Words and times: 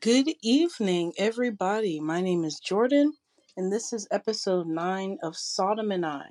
Good 0.00 0.28
evening, 0.42 1.14
everybody. 1.16 1.98
My 1.98 2.20
name 2.20 2.44
is 2.44 2.60
Jordan, 2.60 3.14
and 3.56 3.72
this 3.72 3.92
is 3.92 4.06
episode 4.10 4.66
9 4.68 5.18
of 5.22 5.36
Sodom 5.36 5.90
and 5.90 6.06
I. 6.06 6.26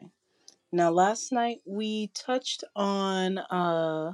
Now, 0.71 0.91
last 0.91 1.33
night 1.33 1.61
we 1.65 2.07
touched 2.13 2.63
on 2.75 3.39
uh, 3.39 4.13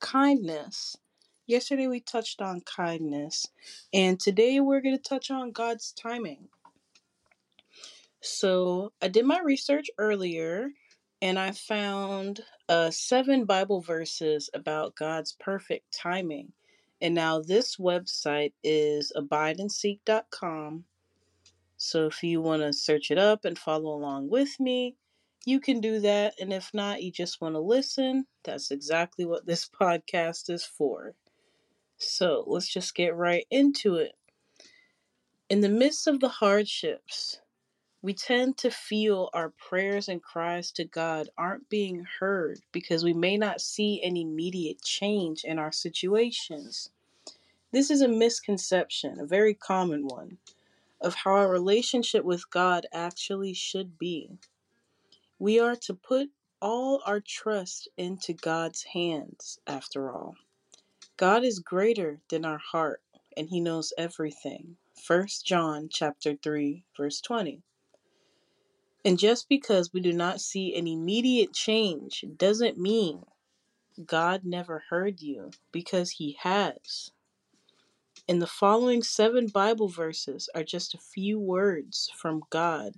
kindness. 0.00 0.96
Yesterday 1.46 1.88
we 1.88 2.00
touched 2.00 2.42
on 2.42 2.60
kindness, 2.60 3.46
and 3.92 4.20
today 4.20 4.60
we're 4.60 4.82
going 4.82 4.96
to 4.96 5.02
touch 5.02 5.30
on 5.30 5.50
God's 5.50 5.92
timing. 5.92 6.48
So, 8.20 8.92
I 9.02 9.08
did 9.08 9.24
my 9.24 9.40
research 9.40 9.90
earlier 9.98 10.68
and 11.20 11.38
I 11.38 11.52
found 11.52 12.42
uh, 12.68 12.90
seven 12.90 13.46
Bible 13.46 13.80
verses 13.80 14.50
about 14.52 14.94
God's 14.94 15.32
perfect 15.32 15.86
timing. 15.90 16.52
And 17.04 17.14
now 17.14 17.38
this 17.38 17.76
website 17.76 18.54
is 18.62 19.12
abideandseek.com. 19.14 20.84
So 21.76 22.06
if 22.06 22.22
you 22.22 22.40
want 22.40 22.62
to 22.62 22.72
search 22.72 23.10
it 23.10 23.18
up 23.18 23.44
and 23.44 23.58
follow 23.58 23.94
along 23.94 24.30
with 24.30 24.58
me, 24.58 24.96
you 25.44 25.60
can 25.60 25.82
do 25.82 26.00
that. 26.00 26.32
And 26.40 26.50
if 26.50 26.72
not, 26.72 27.02
you 27.02 27.12
just 27.12 27.42
want 27.42 27.56
to 27.56 27.60
listen, 27.60 28.24
that's 28.42 28.70
exactly 28.70 29.26
what 29.26 29.44
this 29.46 29.68
podcast 29.68 30.48
is 30.48 30.64
for. 30.64 31.14
So 31.98 32.42
let's 32.46 32.72
just 32.72 32.94
get 32.94 33.14
right 33.14 33.44
into 33.50 33.96
it. 33.96 34.12
In 35.50 35.60
the 35.60 35.68
midst 35.68 36.06
of 36.06 36.20
the 36.20 36.30
hardships, 36.30 37.38
we 38.00 38.14
tend 38.14 38.56
to 38.58 38.70
feel 38.70 39.28
our 39.34 39.50
prayers 39.50 40.08
and 40.08 40.22
cries 40.22 40.72
to 40.72 40.86
God 40.86 41.28
aren't 41.36 41.68
being 41.68 42.06
heard 42.18 42.60
because 42.72 43.04
we 43.04 43.12
may 43.12 43.36
not 43.36 43.60
see 43.60 44.02
any 44.02 44.22
immediate 44.22 44.80
change 44.80 45.44
in 45.44 45.58
our 45.58 45.72
situations. 45.72 46.88
This 47.74 47.90
is 47.90 48.02
a 48.02 48.08
misconception, 48.08 49.18
a 49.18 49.26
very 49.26 49.52
common 49.52 50.06
one, 50.06 50.38
of 51.00 51.16
how 51.16 51.32
our 51.32 51.50
relationship 51.50 52.24
with 52.24 52.48
God 52.48 52.86
actually 52.92 53.52
should 53.52 53.98
be. 53.98 54.38
We 55.40 55.58
are 55.58 55.74
to 55.82 55.94
put 55.94 56.28
all 56.62 57.02
our 57.04 57.18
trust 57.18 57.88
into 57.96 58.32
God's 58.32 58.84
hands, 58.84 59.58
after 59.66 60.12
all. 60.12 60.36
God 61.16 61.42
is 61.42 61.58
greater 61.58 62.20
than 62.30 62.44
our 62.44 62.58
heart, 62.58 63.02
and 63.36 63.48
he 63.48 63.58
knows 63.58 63.92
everything. 63.98 64.76
1 65.04 65.26
John 65.44 65.88
chapter 65.90 66.36
3, 66.40 66.84
verse 66.96 67.20
20. 67.20 67.60
And 69.04 69.18
just 69.18 69.48
because 69.48 69.92
we 69.92 70.00
do 70.00 70.12
not 70.12 70.40
see 70.40 70.76
an 70.76 70.86
immediate 70.86 71.52
change 71.52 72.24
doesn't 72.36 72.78
mean 72.78 73.24
God 74.06 74.42
never 74.44 74.84
heard 74.90 75.20
you, 75.20 75.50
because 75.72 76.12
He 76.12 76.36
has. 76.40 77.10
And 78.28 78.40
the 78.42 78.46
following 78.46 79.02
seven 79.02 79.48
Bible 79.48 79.88
verses 79.88 80.48
are 80.54 80.64
just 80.64 80.94
a 80.94 80.98
few 80.98 81.38
words 81.38 82.10
from 82.16 82.42
God 82.50 82.94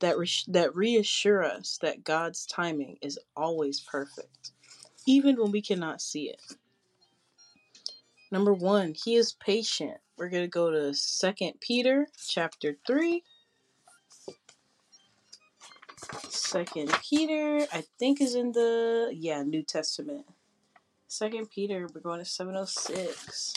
that, 0.00 0.18
re- 0.18 0.28
that 0.48 0.74
reassure 0.74 1.44
us 1.44 1.78
that 1.82 2.04
God's 2.04 2.46
timing 2.46 2.98
is 3.02 3.18
always 3.36 3.80
perfect, 3.80 4.52
even 5.06 5.36
when 5.36 5.52
we 5.52 5.62
cannot 5.62 6.00
see 6.02 6.30
it. 6.30 6.40
Number 8.32 8.54
one, 8.54 8.94
He 8.94 9.16
is 9.16 9.34
patient. 9.34 9.98
We're 10.16 10.30
going 10.30 10.44
to 10.44 10.48
go 10.48 10.70
to 10.70 10.94
Second 10.94 11.54
Peter 11.60 12.08
chapter 12.28 12.76
3 12.86 13.22
Second 16.28 16.92
Peter, 17.08 17.66
I 17.72 17.84
think, 17.98 18.20
is 18.20 18.34
in 18.34 18.52
the 18.52 19.10
yeah 19.12 19.42
New 19.42 19.62
Testament. 19.62 20.26
Second 21.08 21.50
Peter, 21.50 21.88
we're 21.94 22.00
going 22.00 22.20
to 22.20 22.24
seven 22.24 22.56
oh 22.56 22.64
six. 22.64 23.54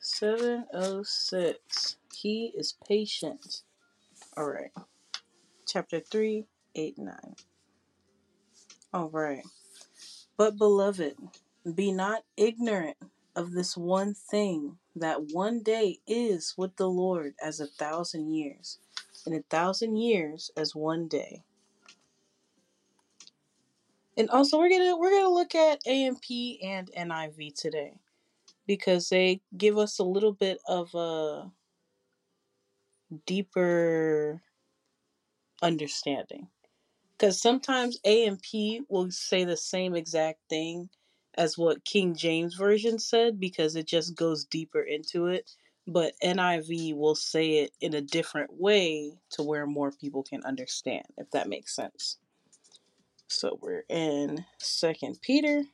Seven 0.00 0.66
oh 0.74 1.02
six. 1.04 1.96
He 2.14 2.52
is 2.56 2.76
patient. 2.88 3.62
All 4.36 4.48
right. 4.50 4.72
Chapter 5.66 6.00
three, 6.00 6.46
eight, 6.74 6.98
nine. 6.98 7.34
All 8.92 9.08
right. 9.10 9.44
But 10.36 10.58
beloved, 10.58 11.16
be 11.74 11.92
not 11.92 12.24
ignorant 12.36 12.96
of 13.36 13.52
this 13.52 13.76
one 13.76 14.14
thing 14.14 14.78
that 14.96 15.32
one 15.32 15.62
day 15.62 16.00
is 16.06 16.54
with 16.56 16.76
the 16.76 16.88
Lord 16.88 17.34
as 17.42 17.60
a 17.60 17.66
thousand 17.66 18.34
years, 18.34 18.78
and 19.26 19.34
a 19.34 19.42
thousand 19.42 19.96
years 19.96 20.50
as 20.56 20.74
one 20.74 21.08
day. 21.08 21.42
And 24.16 24.30
also 24.30 24.58
we're 24.58 24.70
gonna 24.70 24.96
we're 24.96 25.10
gonna 25.10 25.34
look 25.34 25.54
at 25.54 25.86
AMP 25.86 26.24
and 26.62 26.90
NIV 26.96 27.54
today 27.54 27.98
because 28.66 29.08
they 29.08 29.40
give 29.56 29.78
us 29.78 29.98
a 29.98 30.04
little 30.04 30.32
bit 30.32 30.58
of 30.66 30.94
a 30.94 31.50
deeper 33.26 34.42
understanding. 35.62 36.48
Because 37.18 37.40
sometimes 37.40 37.98
AMP 38.04 38.86
will 38.88 39.10
say 39.10 39.44
the 39.44 39.56
same 39.56 39.94
exact 39.94 40.40
thing 40.50 40.90
as 41.34 41.56
what 41.56 41.84
King 41.84 42.14
James 42.14 42.54
Version 42.54 42.98
said 42.98 43.40
because 43.40 43.76
it 43.76 43.86
just 43.86 44.14
goes 44.14 44.44
deeper 44.44 44.80
into 44.82 45.26
it. 45.26 45.50
But 45.86 46.14
NIV 46.22 46.96
will 46.96 47.14
say 47.14 47.58
it 47.58 47.70
in 47.80 47.94
a 47.94 48.00
different 48.00 48.50
way 48.58 49.12
to 49.30 49.42
where 49.42 49.66
more 49.66 49.92
people 49.92 50.22
can 50.24 50.44
understand, 50.44 51.04
if 51.16 51.30
that 51.30 51.48
makes 51.48 51.76
sense. 51.76 52.18
So 53.28 53.58
we're 53.60 53.84
in 53.88 54.44
Second 54.58 55.20
Peter. 55.20 55.64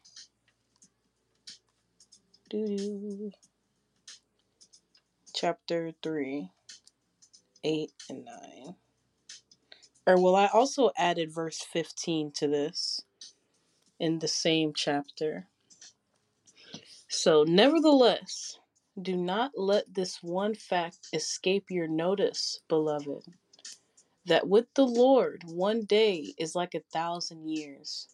Chapter 5.34 5.92
3, 6.02 6.50
8 7.64 7.92
and 8.08 8.24
9. 8.24 8.74
Or 10.06 10.20
well, 10.20 10.34
I 10.34 10.46
also 10.46 10.90
added 10.96 11.32
verse 11.32 11.62
15 11.62 12.32
to 12.32 12.48
this 12.48 13.02
in 14.00 14.18
the 14.18 14.28
same 14.28 14.72
chapter. 14.74 15.46
So, 17.08 17.44
nevertheless, 17.46 18.58
do 19.00 19.16
not 19.16 19.52
let 19.56 19.94
this 19.94 20.22
one 20.22 20.54
fact 20.54 21.08
escape 21.12 21.70
your 21.70 21.86
notice, 21.86 22.60
beloved, 22.68 23.24
that 24.26 24.48
with 24.48 24.66
the 24.74 24.86
Lord 24.86 25.42
one 25.46 25.84
day 25.84 26.34
is 26.38 26.54
like 26.54 26.74
a 26.74 26.84
thousand 26.92 27.48
years, 27.48 28.08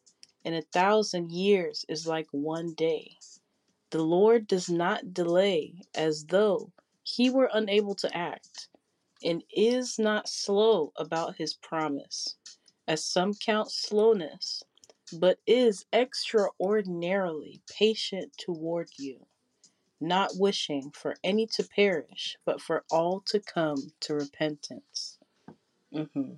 and 0.45 0.55
a 0.55 0.63
thousand 0.63 1.33
years 1.33 1.85
is 1.89 2.07
like 2.07 2.29
one 2.33 2.75
day. 2.75 3.17
The 3.91 4.03
Lord 4.03 4.47
does 4.47 4.71
not 4.71 5.15
delay 5.15 5.75
as 5.95 6.27
though 6.27 6.73
he 7.03 7.31
were 7.31 7.51
unable 7.53 7.95
to 7.97 8.17
act, 8.17 8.69
and 9.25 9.45
is 9.51 9.99
not 9.99 10.29
slow 10.29 10.93
about 10.97 11.37
his 11.37 11.55
promise, 11.55 12.37
as 12.87 13.05
some 13.05 13.35
count 13.35 13.71
slowness, 13.71 14.63
but 15.13 15.39
is 15.47 15.87
extraordinarily 15.93 17.63
patient 17.69 18.33
toward 18.39 18.91
you, 18.99 19.27
not 20.01 20.33
wishing 20.37 20.91
for 20.93 21.17
any 21.25 21.47
to 21.47 21.65
perish, 21.65 22.39
but 22.45 22.61
for 22.61 22.85
all 22.91 23.23
to 23.27 23.41
come 23.41 23.93
to 24.01 24.15
repentance. 24.15 25.18
Hmm 25.93 26.35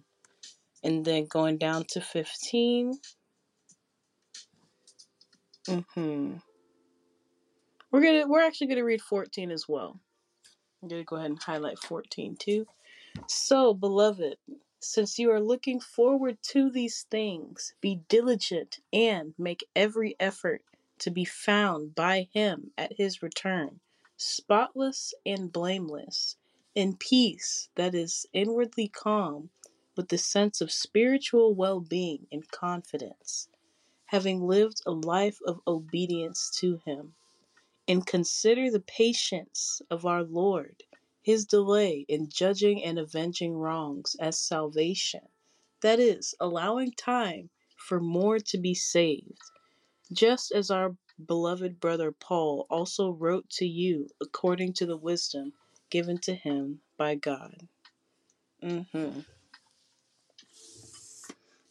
And 0.84 1.04
then 1.04 1.26
going 1.26 1.58
down 1.58 1.84
to 1.90 2.00
15. 2.00 2.98
hmm 5.68 6.34
We're 7.92 8.02
gonna 8.02 8.26
we're 8.28 8.42
actually 8.42 8.68
gonna 8.68 8.84
read 8.84 9.02
14 9.02 9.50
as 9.50 9.68
well. 9.68 10.00
I'm 10.82 10.88
gonna 10.88 11.04
go 11.04 11.16
ahead 11.16 11.30
and 11.30 11.42
highlight 11.42 11.78
14 11.78 12.36
too. 12.36 12.66
So, 13.28 13.74
beloved, 13.74 14.36
since 14.80 15.18
you 15.18 15.30
are 15.30 15.40
looking 15.40 15.80
forward 15.80 16.38
to 16.50 16.70
these 16.70 17.06
things, 17.10 17.74
be 17.80 18.02
diligent 18.08 18.80
and 18.92 19.34
make 19.38 19.64
every 19.76 20.16
effort 20.20 20.62
to 21.00 21.10
be 21.10 21.24
found 21.24 21.94
by 21.94 22.28
him 22.32 22.72
at 22.78 22.96
his 22.98 23.22
return, 23.22 23.80
spotless 24.16 25.14
and 25.26 25.52
blameless, 25.52 26.36
in 26.74 26.96
peace 26.96 27.68
that 27.76 27.94
is 27.94 28.26
inwardly 28.32 28.88
calm, 28.88 29.50
with 29.96 30.08
the 30.08 30.18
sense 30.18 30.60
of 30.60 30.72
spiritual 30.72 31.54
well 31.54 31.80
being 31.80 32.26
and 32.32 32.50
confidence, 32.50 33.48
having 34.06 34.46
lived 34.46 34.80
a 34.86 34.92
life 34.92 35.40
of 35.46 35.60
obedience 35.66 36.50
to 36.50 36.76
him 36.86 37.14
and 37.88 38.06
consider 38.06 38.70
the 38.70 38.80
patience 38.80 39.82
of 39.90 40.06
our 40.06 40.22
Lord, 40.24 40.84
his 41.22 41.44
delay 41.44 42.06
in 42.08 42.28
judging 42.28 42.82
and 42.84 42.98
avenging 42.98 43.54
wrongs 43.56 44.16
as 44.20 44.40
salvation, 44.40 45.28
that 45.82 45.98
is, 45.98 46.34
allowing 46.40 46.92
time 46.92 47.50
for 47.76 48.00
more 48.00 48.38
to 48.38 48.58
be 48.58 48.74
saved, 48.74 49.40
just 50.12 50.52
as 50.52 50.70
our 50.70 50.96
beloved 51.26 51.80
brother 51.80 52.12
Paul 52.12 52.66
also 52.70 53.10
wrote 53.10 53.48
to 53.50 53.66
you 53.66 54.08
according 54.20 54.74
to 54.74 54.86
the 54.86 54.96
wisdom 54.96 55.52
given 55.90 56.18
to 56.18 56.34
him 56.34 56.80
by 56.96 57.14
God. 57.14 57.68
Mm-hmm. 58.62 59.20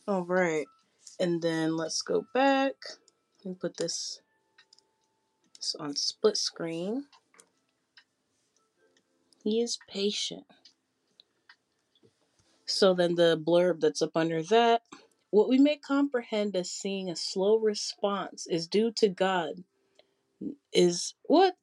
All 0.08 0.24
right. 0.24 0.66
And 1.20 1.42
then 1.42 1.76
let's 1.76 2.02
go 2.02 2.26
back 2.34 2.74
and 3.44 3.60
put 3.60 3.78
this, 3.78 4.22
this 5.56 5.76
on 5.80 5.96
split 5.96 6.38
screen. 6.38 7.06
He 9.44 9.62
is 9.62 9.80
patient. 9.88 10.46
So 12.66 12.94
then 12.94 13.16
the 13.16 13.38
blurb 13.38 13.80
that's 13.80 14.02
up 14.02 14.16
under 14.16 14.44
that 14.44 14.84
what 15.32 15.50
we 15.50 15.60
may 15.60 15.78
comprehend 15.78 16.56
as 16.56 16.72
seeing 16.72 17.10
a 17.10 17.16
slow 17.16 17.58
response 17.58 18.48
is 18.48 18.68
due 18.68 18.92
to 18.94 19.10
God 19.10 19.64
is 20.74 21.14
what 21.24 21.56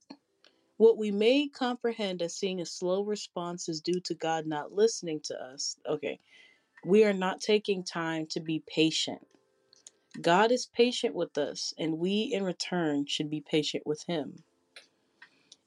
what 0.77 0.99
we 0.99 1.11
may 1.11 1.49
comprehend 1.49 2.23
as 2.23 2.35
seeing 2.35 2.61
a 2.61 2.67
slow 2.67 3.03
response 3.03 3.69
is 3.69 3.81
due 3.81 4.01
to 4.01 4.15
God 4.15 4.47
not 4.47 4.73
listening 4.73 5.21
to 5.25 5.35
us. 5.41 5.77
Okay. 5.89 6.21
We 6.85 7.05
are 7.05 7.13
not 7.13 7.41
taking 7.41 7.83
time 7.83 8.27
to 8.31 8.41
be 8.41 8.63
patient. 8.67 9.27
God 10.21 10.53
is 10.53 10.67
patient 10.67 11.15
with 11.15 11.37
us, 11.37 11.75
and 11.79 11.99
we 11.99 12.31
in 12.33 12.43
return 12.43 13.07
should 13.07 13.29
be 13.29 13.41
patient 13.41 13.87
with 13.87 14.05
Him. 14.07 14.45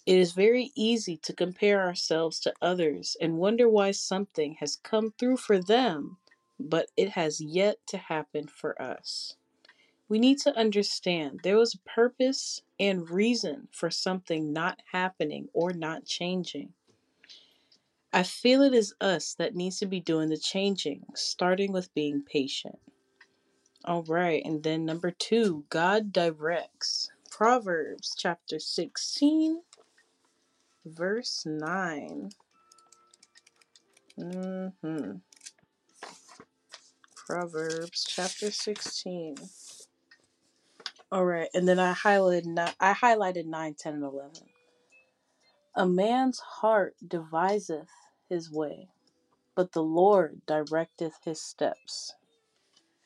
It 0.06 0.18
is 0.18 0.34
very 0.34 0.72
easy 0.76 1.18
to 1.18 1.34
compare 1.34 1.82
ourselves 1.82 2.40
to 2.42 2.54
others 2.62 3.16
and 3.22 3.38
wonder 3.38 3.70
why 3.70 3.92
something 3.92 4.56
has 4.60 4.78
come 4.78 5.14
through 5.20 5.38
for 5.38 5.60
them, 5.60 6.18
but 6.60 6.88
it 6.98 7.10
has 7.10 7.42
yet 7.42 7.78
to 7.88 7.98
happen 7.98 8.48
for 8.48 8.82
us. 8.82 9.36
We 10.10 10.20
need 10.20 10.40
to 10.40 10.58
understand 10.58 11.42
there 11.44 11.58
was 11.58 11.76
a 11.76 11.90
purpose 11.90 12.62
and 12.80 13.10
reason 13.10 13.68
for 13.72 13.92
something 13.92 14.52
not 14.52 14.82
happening 14.92 15.50
or 15.54 15.72
not 15.72 16.06
changing. 16.06 16.74
I 18.12 18.24
feel 18.24 18.64
it 18.64 18.74
is 18.74 18.96
us 19.00 19.36
that 19.36 19.56
needs 19.56 19.78
to 19.80 19.86
be 19.86 20.00
doing 20.00 20.30
the 20.30 20.38
changing, 20.38 21.06
starting 21.14 21.72
with 21.72 21.94
being 21.94 22.24
patient. 22.24 22.80
All 23.86 24.04
right, 24.04 24.44
and 24.44 24.64
then 24.64 24.84
number 24.84 25.12
two, 25.12 25.66
God 25.70 26.12
directs. 26.12 27.12
Proverbs 27.30 28.16
chapter 28.18 28.60
16 28.60 29.62
verse 30.86 31.46
9. 31.46 32.30
hmm 34.18 35.12
Proverbs 37.16 38.06
chapter 38.10 38.50
16. 38.52 39.36
All 41.12 41.26
right, 41.26 41.50
and 41.56 41.68
then 41.68 41.80
I 41.80 41.94
highlighted 41.94 42.74
I 42.80 42.94
highlighted 42.94 43.46
9, 43.46 43.74
10, 43.74 43.94
and 43.96 44.04
11. 44.04 44.32
A 45.76 45.88
man's 45.88 46.40
heart 46.40 46.96
deviseth 47.06 47.90
his 48.28 48.52
way, 48.52 48.90
but 49.56 49.72
the 49.72 49.84
Lord 49.84 50.42
directeth 50.46 51.24
his 51.26 51.42
steps. 51.42 52.14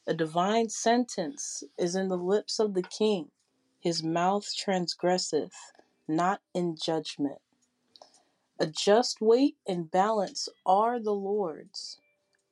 A 0.05 0.13
divine 0.13 0.67
sentence 0.67 1.63
is 1.77 1.95
in 1.95 2.09
the 2.09 2.17
lips 2.17 2.59
of 2.59 2.73
the 2.73 2.83
king. 2.83 3.31
His 3.79 4.03
mouth 4.03 4.53
transgresseth 4.53 5.71
not 6.05 6.41
in 6.53 6.75
judgment. 6.75 7.39
A 8.59 8.67
just 8.67 9.21
weight 9.21 9.55
and 9.65 9.89
balance 9.89 10.49
are 10.65 10.99
the 10.99 11.13
Lord's. 11.13 11.99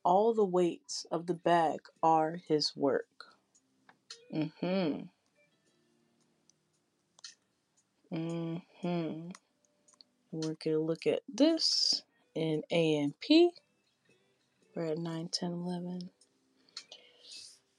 All 0.02 0.32
the 0.32 0.44
weights 0.44 1.06
of 1.10 1.26
the 1.26 1.34
bag 1.34 1.80
are 2.02 2.36
his 2.48 2.74
work. 2.74 3.26
Mm-hmm. 4.34 5.02
Mm-hmm. 8.12 8.86
Mm-hmm. 8.86 9.30
We're 10.32 10.56
gonna 10.64 10.78
look 10.78 11.06
at 11.06 11.20
this 11.32 12.02
in 12.34 12.62
AMP. 12.70 13.52
We're 14.74 14.86
at 14.86 14.98
9, 14.98 15.28
10, 15.28 15.52
11. 15.52 16.10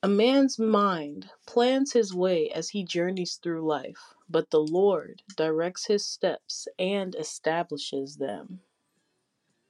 A 0.03 0.07
man's 0.07 0.59
mind 0.59 1.30
plans 1.47 1.94
his 1.94 2.13
way 2.13 2.50
as 2.50 2.69
he 2.69 2.83
journeys 2.83 3.39
through 3.41 3.65
life, 3.65 4.15
but 4.30 4.51
the 4.51 4.59
Lord 4.59 5.21
directs 5.38 5.88
his 5.88 6.06
steps 6.06 6.68
and 6.77 7.15
establishes 7.15 8.18
them. 8.18 8.59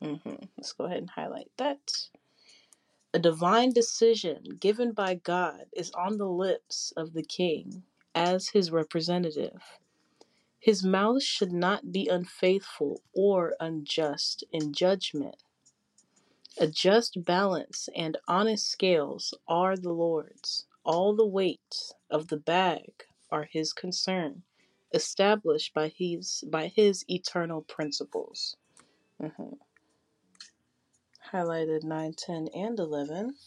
Mm-hmm. 0.02 0.46
Let's 0.58 0.74
go 0.74 0.86
ahead 0.86 0.98
and 0.98 1.10
highlight 1.10 1.52
that. 1.58 2.10
A 3.14 3.20
divine 3.20 3.72
decision 3.72 4.44
given 4.60 4.92
by 4.92 5.16
God 5.16 5.66
is 5.72 5.92
on 5.92 6.18
the 6.18 6.28
lips 6.28 6.92
of 6.98 7.14
the 7.14 7.24
king 7.24 7.84
as 8.16 8.50
his 8.50 8.72
representative. 8.72 9.62
His 10.64 10.82
mouth 10.82 11.22
should 11.22 11.52
not 11.52 11.92
be 11.92 12.08
unfaithful 12.08 13.02
or 13.14 13.54
unjust 13.60 14.46
in 14.50 14.72
judgment. 14.72 15.44
A 16.58 16.68
just 16.68 17.26
balance 17.26 17.90
and 17.94 18.16
honest 18.30 18.68
scales 18.72 19.34
are 19.46 19.76
the 19.76 19.92
Lord's. 19.92 20.66
All 20.86 21.18
the 21.18 21.28
weights 21.28 21.94
of 22.10 22.30
the 22.30 22.38
bag 22.38 23.04
are 23.30 23.44
his 23.44 23.74
concern, 23.74 24.44
established 24.94 25.74
by 25.74 25.90
his 25.90 26.46
by 26.48 26.70
his 26.70 27.04
eternal 27.10 27.64
principles. 27.64 28.56
Mhm. 29.20 29.60
Highlighted 31.34 31.84
9, 31.84 32.14
10, 32.14 32.48
and 32.56 32.80
11. 32.80 33.38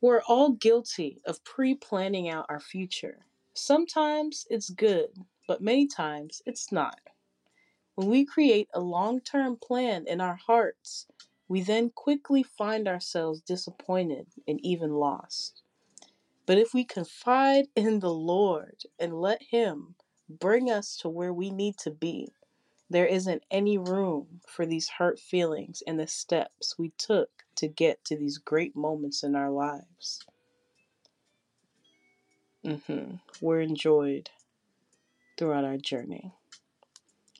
We're 0.00 0.22
all 0.22 0.52
guilty 0.52 1.20
of 1.24 1.42
pre 1.42 1.74
planning 1.74 2.28
out 2.28 2.46
our 2.48 2.60
future. 2.60 3.26
Sometimes 3.54 4.46
it's 4.48 4.70
good, 4.70 5.26
but 5.48 5.62
many 5.62 5.88
times 5.88 6.42
it's 6.46 6.70
not. 6.70 7.00
When 7.96 8.08
we 8.08 8.24
create 8.24 8.68
a 8.72 8.80
long 8.80 9.20
term 9.20 9.56
plan 9.56 10.06
in 10.06 10.20
our 10.20 10.36
hearts, 10.36 11.08
we 11.48 11.62
then 11.62 11.90
quickly 11.90 12.44
find 12.44 12.86
ourselves 12.86 13.40
disappointed 13.40 14.28
and 14.46 14.60
even 14.64 14.92
lost. 14.92 15.62
But 16.46 16.58
if 16.58 16.72
we 16.72 16.84
confide 16.84 17.66
in 17.74 17.98
the 17.98 18.14
Lord 18.14 18.84
and 19.00 19.20
let 19.20 19.42
Him 19.42 19.96
bring 20.28 20.70
us 20.70 20.96
to 20.98 21.08
where 21.08 21.32
we 21.32 21.50
need 21.50 21.78
to 21.78 21.90
be, 21.90 22.28
there 22.90 23.06
isn't 23.06 23.42
any 23.50 23.78
room 23.78 24.40
for 24.46 24.64
these 24.64 24.88
hurt 24.88 25.18
feelings 25.18 25.82
and 25.86 25.98
the 25.98 26.06
steps 26.06 26.78
we 26.78 26.92
took 26.96 27.30
to 27.56 27.68
get 27.68 28.04
to 28.04 28.16
these 28.16 28.38
great 28.38 28.76
moments 28.76 29.22
in 29.22 29.34
our 29.34 29.50
lives. 29.50 30.24
Mm-hmm. 32.64 33.16
We're 33.40 33.60
enjoyed 33.60 34.30
throughout 35.38 35.64
our 35.64 35.78
journey. 35.78 36.32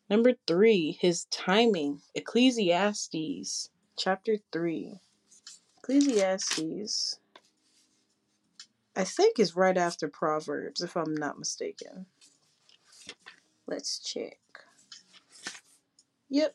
Number 0.09 0.33
three, 0.47 0.97
his 1.01 1.27
timing. 1.27 2.01
Ecclesiastes 2.15 3.69
chapter 3.99 4.39
3. 4.53 5.01
Ecclesiastes, 5.79 7.19
I 8.97 9.05
think, 9.05 9.39
is 9.39 9.57
right 9.57 9.77
after 9.77 10.09
Proverbs, 10.09 10.81
if 10.81 10.97
I'm 10.97 11.15
not 11.15 11.39
mistaken. 11.39 12.07
Let's 13.67 13.99
check. 13.99 14.39
Yep. 16.31 16.55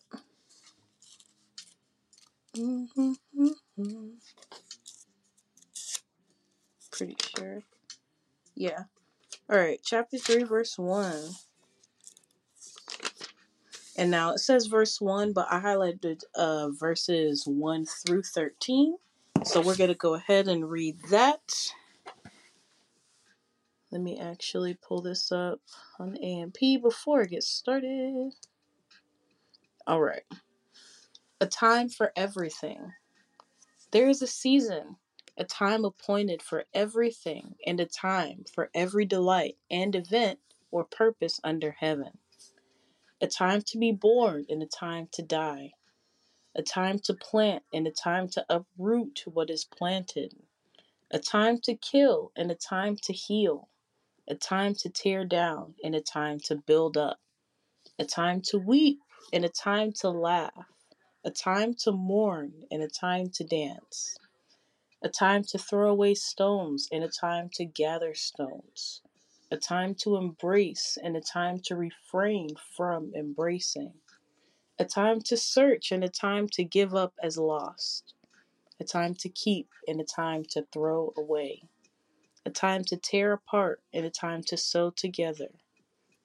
Mm-hmm. 2.58 4.08
Pretty 6.92 7.16
sure. 7.36 7.64
Yeah. 8.56 8.84
All 9.54 9.60
right, 9.60 9.80
chapter 9.84 10.18
3, 10.18 10.46
verse 10.46 10.80
1. 10.80 11.30
And 13.96 14.10
now 14.10 14.32
it 14.32 14.40
says 14.40 14.66
verse 14.66 15.00
1, 15.00 15.32
but 15.32 15.46
I 15.48 15.60
highlighted 15.60 16.24
uh, 16.34 16.70
verses 16.72 17.44
1 17.46 17.86
through 17.86 18.24
13. 18.24 18.96
So 19.44 19.62
we're 19.62 19.76
going 19.76 19.92
to 19.92 19.96
go 19.96 20.16
ahead 20.16 20.48
and 20.48 20.68
read 20.68 20.98
that. 21.12 21.72
Let 23.92 24.02
me 24.02 24.20
actually 24.20 24.74
pull 24.74 25.04
this 25.04 25.32
up 25.32 25.60
on 26.00 26.18
AMP 26.18 26.58
before 26.82 27.22
it 27.22 27.30
gets 27.30 27.48
started. 27.48 28.32
All 29.86 30.02
right. 30.02 30.24
A 31.40 31.46
time 31.46 31.90
for 31.90 32.12
everything. 32.16 32.92
There 33.92 34.10
is 34.10 34.24
a 34.24 34.28
season, 34.28 34.96
a 35.38 35.44
time 35.44 35.86
appointed 35.86 36.42
for 36.42 36.66
everything, 36.74 37.56
and 37.66 37.80
a 37.80 37.86
time 37.86 38.44
for 38.54 38.70
every 38.74 39.06
delight 39.06 39.58
and 39.70 39.96
event 39.96 40.40
or 40.72 40.84
purpose 40.84 41.40
under 41.44 41.72
heaven. 41.72 42.18
A 43.22 43.28
time 43.28 43.62
to 43.64 43.78
be 43.78 43.92
born 43.92 44.46
and 44.50 44.62
a 44.62 44.68
time 44.68 45.08
to 45.14 45.22
die. 45.22 45.74
A 46.56 46.62
time 46.62 47.00
to 47.00 47.14
plant 47.14 47.64
and 47.74 47.88
a 47.88 47.92
time 47.92 48.28
to 48.30 48.46
uproot 48.50 49.24
what 49.26 49.50
is 49.50 49.66
planted. 49.66 50.36
A 51.12 51.20
time 51.20 51.60
to 51.62 51.76
kill 51.76 52.32
and 52.36 52.52
a 52.52 52.56
time 52.56 52.96
to 53.04 53.14
heal 53.14 53.70
a 54.28 54.36
time 54.36 54.74
to 54.74 54.90
tear 54.90 55.26
down 55.26 55.76
and 55.84 55.96
a 55.96 56.02
time 56.02 56.40
to 56.40 56.56
build 56.56 56.98
up, 56.98 57.20
a 58.00 58.06
time 58.06 58.42
to 58.42 58.58
weep 58.58 59.00
and 59.34 59.44
a 59.44 59.50
time 59.50 59.92
to 59.92 60.10
laugh, 60.10 60.68
a 61.26 61.32
time 61.32 61.74
to 61.74 61.92
mourn 61.92 62.54
and 62.72 62.82
a 62.82 62.88
time 62.88 63.30
to 63.30 63.44
dance, 63.44 64.16
a 65.04 65.10
time 65.10 65.44
to 65.44 65.58
throw 65.58 65.90
away 65.92 66.16
stones 66.16 66.88
and 66.92 67.04
a 67.04 67.10
time 67.10 67.50
to 67.54 67.66
gather 67.66 68.16
stones, 68.16 69.02
a 69.52 69.58
time 69.58 69.96
to 69.96 70.16
embrace 70.18 70.98
and 71.04 71.18
a 71.18 71.22
time 71.22 71.60
to 71.60 71.76
refrain 71.76 72.50
from 72.78 73.12
embracing, 73.16 73.94
a 74.80 74.86
time 74.86 75.22
to 75.22 75.38
search 75.38 75.92
and 75.92 76.04
a 76.04 76.10
time 76.10 76.48
to 76.50 76.64
give 76.64 76.96
up 76.96 77.14
as 77.24 77.38
lost, 77.38 78.14
a 78.80 78.84
time 78.84 79.16
to 79.16 79.30
keep 79.30 79.70
and 79.88 80.02
a 80.02 80.06
time 80.06 80.44
to 80.52 80.66
throw 80.74 81.14
away 81.18 81.64
a 82.46 82.50
time 82.50 82.84
to 82.84 82.98
tear 82.98 83.34
apart 83.34 83.82
and 83.94 84.06
a 84.06 84.10
time 84.10 84.42
to 84.44 84.58
sew 84.58 84.90
together, 84.90 85.50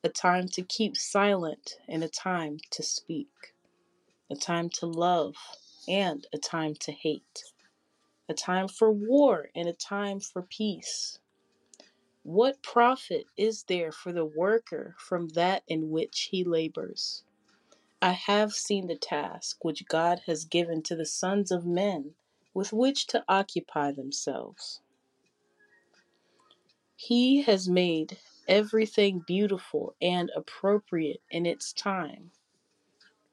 a 0.03 0.09
time 0.09 0.49
to 0.49 0.63
keep 0.63 0.97
silent 0.97 1.75
and 1.89 2.03
a 2.03 2.09
time 2.09 2.59
to 2.71 2.83
speak, 2.83 3.55
a 4.31 4.35
time 4.37 4.69
to 4.69 4.87
love 4.87 5.37
and 5.89 6.27
a 6.33 6.39
time 6.39 6.75
to 6.75 6.93
hate, 6.93 7.45
a 8.29 8.35
time 8.35 8.69
for 8.69 8.93
war 8.93 9.49
and 9.55 9.69
a 9.69 9.73
time 9.73 10.21
for 10.21 10.43
peace. 10.43 11.19
What 12.23 12.63
profit 12.63 13.27
is 13.37 13.65
there 13.65 13.93
for 13.93 14.13
the 14.13 14.25
worker 14.25 14.95
from 14.99 15.29
that 15.29 15.63
in 15.67 15.91
which 15.91 16.29
he 16.31 16.45
labors? 16.45 17.25
I 18.03 18.13
have 18.13 18.53
seen 18.53 18.87
the 18.87 18.97
task 18.97 19.65
which 19.65 19.89
God 19.89 20.23
has 20.27 20.45
given 20.45 20.83
to 20.85 20.95
the 20.95 21.07
sons 21.07 21.51
of 21.51 21.67
men 21.67 22.15
with 22.55 22.73
which 22.73 23.07
to 23.09 23.25
occupy 23.29 23.93
themselves. 23.93 24.81
He 26.97 27.43
has 27.43 27.69
made 27.69 28.19
everything 28.47 29.25
beautiful 29.27 29.95
and 30.03 30.31
appropriate 30.37 31.23
in 31.31 31.47
its 31.47 31.73
time. 31.73 32.33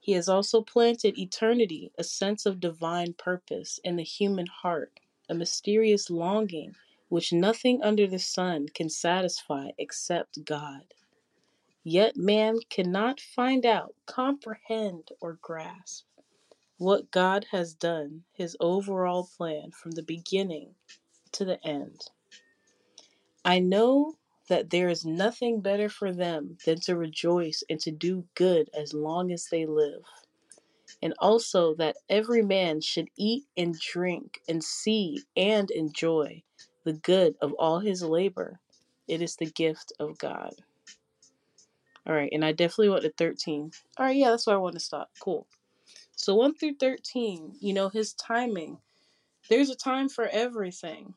He 0.06 0.12
has 0.12 0.30
also 0.30 0.62
planted 0.62 1.18
eternity, 1.18 1.92
a 1.98 2.04
sense 2.04 2.46
of 2.46 2.60
divine 2.60 3.14
purpose 3.14 3.80
in 3.84 3.96
the 3.96 4.04
human 4.04 4.46
heart, 4.46 5.00
a 5.28 5.34
mysterious 5.34 6.12
longing 6.12 6.76
which 7.10 7.34
nothing 7.34 7.82
under 7.82 8.06
the 8.06 8.20
sun 8.20 8.68
can 8.70 8.88
satisfy 8.88 9.72
except 9.80 10.46
God. 10.46 10.94
Yet 11.84 12.18
man 12.18 12.60
cannot 12.70 13.20
find 13.20 13.66
out, 13.66 13.96
comprehend, 14.06 15.10
or 15.20 15.40
grasp 15.42 16.06
what 16.78 17.10
God 17.10 17.48
has 17.50 17.74
done, 17.74 18.26
his 18.32 18.56
overall 18.60 19.28
plan 19.36 19.72
from 19.72 19.94
the 19.94 20.04
beginning 20.04 20.76
to 21.32 21.46
the 21.46 21.66
end. 21.66 22.12
I 23.44 23.58
know 23.58 24.20
that 24.48 24.70
there 24.70 24.90
is 24.90 25.06
nothing 25.06 25.62
better 25.62 25.90
for 25.90 26.12
them 26.12 26.58
than 26.66 26.80
to 26.82 26.96
rejoice 26.96 27.64
and 27.70 27.80
to 27.80 27.92
do 27.92 28.25
good 28.36 28.70
as 28.74 28.94
long 28.94 29.32
as 29.32 29.48
they 29.50 29.66
live. 29.66 30.04
And 31.02 31.14
also 31.20 31.74
that 31.75 31.98
every 32.10 32.42
man 32.42 32.82
should 32.82 33.10
eat 33.18 33.46
and 33.58 33.78
drink 33.80 34.42
and 34.48 34.64
see 34.64 35.24
and 35.36 35.70
enjoy 35.72 36.44
the 36.84 36.94
good 36.94 37.36
of 37.42 37.54
all 37.54 37.80
his 37.80 38.04
labor. 38.04 38.60
It 39.08 39.22
is 39.22 39.36
the 39.36 39.50
gift 39.50 39.94
of 40.00 40.18
God. 40.18 40.54
All 42.08 42.14
right, 42.14 42.30
and 42.32 42.46
I 42.46 42.52
definitely 42.52 42.90
want 42.90 43.02
the 43.02 43.14
13. 43.18 43.72
All 43.98 44.06
right, 44.06 44.16
yeah, 44.16 44.30
that's 44.30 44.46
where 44.46 44.56
I 44.56 44.60
want 44.60 44.75
to 44.75 44.80
stop. 44.80 45.10
Cool. 45.20 45.48
So 46.16 46.36
1 46.36 46.56
through 46.56 46.75
13, 46.75 47.56
you 47.60 47.74
know, 47.74 47.90
his 47.90 48.14
timing. 48.14 48.78
There's 49.50 49.70
a 49.70 49.75
time 49.75 50.10
for 50.10 50.28
everything, 50.28 51.16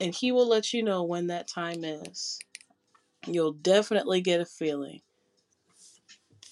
and 0.00 0.14
he 0.14 0.32
will 0.32 0.48
let 0.48 0.72
you 0.72 0.82
know 0.82 1.02
when 1.02 1.28
that 1.28 1.48
time 1.48 1.84
is. 1.84 2.38
You'll 3.26 3.52
definitely 3.52 4.20
get 4.20 4.40
a 4.40 4.44
feeling. 4.44 5.00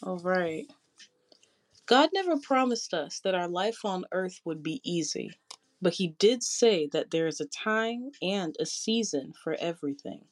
All 0.03 0.19
right. 0.19 0.67
God 1.87 2.11
never 2.15 2.39
promised 2.39 2.95
us 2.95 3.21
that 3.21 3.35
our 3.35 3.49
life 3.49 3.85
on 3.85 4.05
earth 4.13 4.41
would 4.45 4.63
be 4.63 4.81
easy, 4.85 5.33
but 5.81 5.95
He 5.95 6.09
did 6.19 6.43
say 6.43 6.89
that 6.93 7.11
there 7.11 7.27
is 7.27 7.41
a 7.41 7.47
time 7.47 8.11
and 8.23 8.57
a 8.59 8.67
season 8.67 9.33
for 9.43 9.55
everything. 9.55 10.25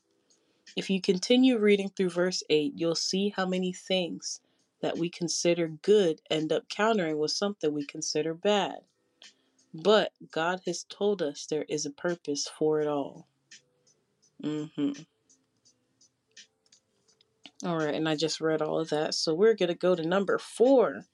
If 0.76 0.88
you 0.88 1.00
continue 1.00 1.58
reading 1.58 1.90
through 1.90 2.10
verse 2.10 2.42
8, 2.48 2.74
you'll 2.76 2.94
see 2.94 3.34
how 3.36 3.46
many 3.46 3.72
things 3.72 4.40
that 4.80 4.96
we 4.96 5.10
consider 5.10 5.68
good 5.68 6.20
end 6.30 6.52
up 6.52 6.68
countering 6.68 7.18
with 7.18 7.32
something 7.32 7.72
we 7.74 7.84
consider 7.84 8.32
bad. 8.32 8.78
But 9.72 10.12
God 10.30 10.60
has 10.66 10.84
told 10.88 11.22
us 11.22 11.46
there 11.46 11.66
is 11.68 11.86
a 11.86 11.90
purpose 11.90 12.48
for 12.58 12.80
it 12.80 12.88
all. 12.88 13.28
Mm-hmm. 14.42 15.02
All 17.62 17.76
right, 17.76 17.94
and 17.94 18.08
I 18.08 18.16
just 18.16 18.40
read 18.40 18.62
all 18.62 18.80
of 18.80 18.88
that. 18.88 19.14
So 19.14 19.34
we're 19.34 19.54
going 19.54 19.68
to 19.68 19.74
go 19.74 19.94
to 19.94 20.06
number 20.06 20.38
four, 20.38 21.04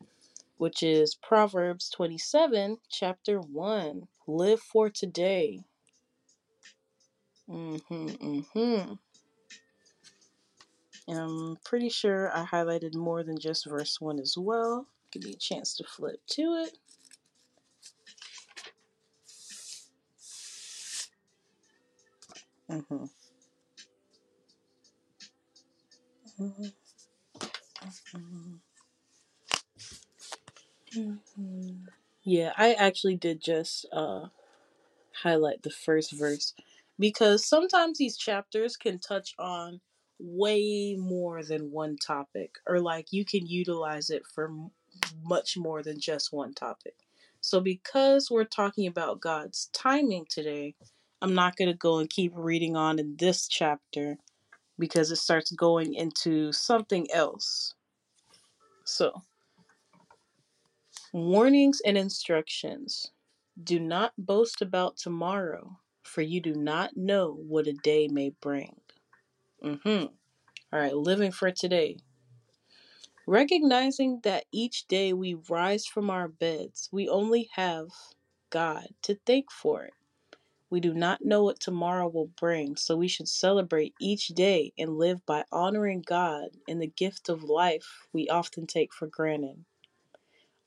which 0.59 0.83
is 0.83 1.17
Proverbs 1.17 1.91
27, 1.91 2.79
chapter 2.89 3.41
1. 3.41 4.07
Live 4.29 4.61
for 4.61 4.89
today. 4.89 5.65
Mm-hmm, 7.51 8.07
mm-hmm. 8.07 8.93
And 11.09 11.19
I'm 11.19 11.57
pretty 11.65 11.89
sure 11.89 12.31
I 12.37 12.45
highlighted 12.45 12.95
more 12.95 13.23
than 13.23 13.39
just 13.39 13.69
verse 13.69 14.01
1 14.01 14.19
as 14.19 14.37
well. 14.39 14.87
Give 15.13 15.25
me 15.25 15.33
a 15.33 15.37
chance 15.37 15.77
to 15.77 15.85
flip 15.85 16.21
to 16.31 16.65
it. 16.65 16.79
Mm-hmm. 22.71 23.05
Mm-hmm. 30.95 31.85
Yeah, 32.25 32.53
I 32.57 32.75
actually 32.75 33.17
did 33.17 33.41
just 33.43 33.87
uh, 33.93 34.27
highlight 35.23 35.63
the 35.63 35.71
first 35.71 36.13
verse 36.13 36.55
because 36.99 37.47
sometimes 37.49 37.99
these 37.99 38.17
chapters 38.17 38.77
can 38.77 38.99
touch 38.99 39.35
on 39.39 39.81
way 40.19 40.97
more 40.99 41.43
than 41.45 41.71
one 41.73 41.97
topic, 41.97 42.57
or 42.67 42.81
like 42.81 43.09
you 43.13 43.25
can 43.25 43.47
utilize 43.47 44.11
it 44.11 44.23
for 44.35 44.47
m- 44.47 44.71
much 45.23 45.57
more 45.57 45.83
than 45.83 46.01
just 46.01 46.33
one 46.33 46.55
topic. 46.55 46.95
So, 47.41 47.61
because 47.61 48.31
we're 48.31 48.45
talking 48.45 48.87
about 48.87 49.21
God's 49.21 49.71
timing 49.73 50.27
today, 50.31 50.75
I'm 51.27 51.35
not 51.35 51.57
going 51.57 51.67
to 51.67 51.77
go 51.77 51.99
and 51.99 52.09
keep 52.09 52.31
reading 52.37 52.77
on 52.77 53.01
in 53.01 53.17
this 53.17 53.49
chapter 53.49 54.17
because 54.79 55.11
it 55.11 55.17
starts 55.17 55.51
going 55.51 55.93
into 55.93 56.53
something 56.53 57.09
else. 57.13 57.75
So, 58.85 59.23
warnings 61.13 61.83
and 61.85 61.99
instructions. 61.99 63.11
Do 63.61 63.81
not 63.81 64.13
boast 64.17 64.63
about 64.63 64.99
tomorrow, 64.99 65.81
for 66.05 66.23
you 66.23 66.41
do 66.41 66.55
not 66.55 66.97
know 66.97 67.33
what 67.33 67.67
a 67.67 67.73
day 67.73 68.07
may 68.07 68.31
bring. 68.41 68.77
Mm-hmm. 69.65 70.05
All 70.73 70.79
right, 70.81 70.95
living 70.95 71.33
for 71.33 71.51
today. 71.51 71.97
Recognizing 73.27 74.21
that 74.23 74.45
each 74.53 74.87
day 74.87 75.13
we 75.13 75.35
rise 75.49 75.87
from 75.87 76.09
our 76.09 76.29
beds, 76.29 76.89
we 76.93 77.09
only 77.09 77.49
have 77.55 77.89
God 78.51 78.87
to 79.03 79.19
thank 79.27 79.51
for 79.51 79.83
it. 79.83 79.96
We 80.69 80.81
do 80.81 80.93
not 80.93 81.25
know 81.25 81.45
what 81.45 81.61
tomorrow 81.61 82.09
will 82.09 82.27
bring, 82.27 82.77
so 82.77 82.97
we 82.97 83.09
should 83.09 83.29
celebrate 83.29 83.95
each 84.01 84.29
day 84.29 84.73
and 84.77 84.99
live 84.99 85.25
by 85.25 85.45
honoring 85.53 86.03
God 86.03 86.51
in 86.67 86.81
the 86.81 86.89
gift 86.89 87.29
of 87.29 87.45
life 87.45 88.09
we 88.13 88.29
often 88.29 88.67
take 88.67 88.93
for 88.93 89.07
granted. 89.07 89.65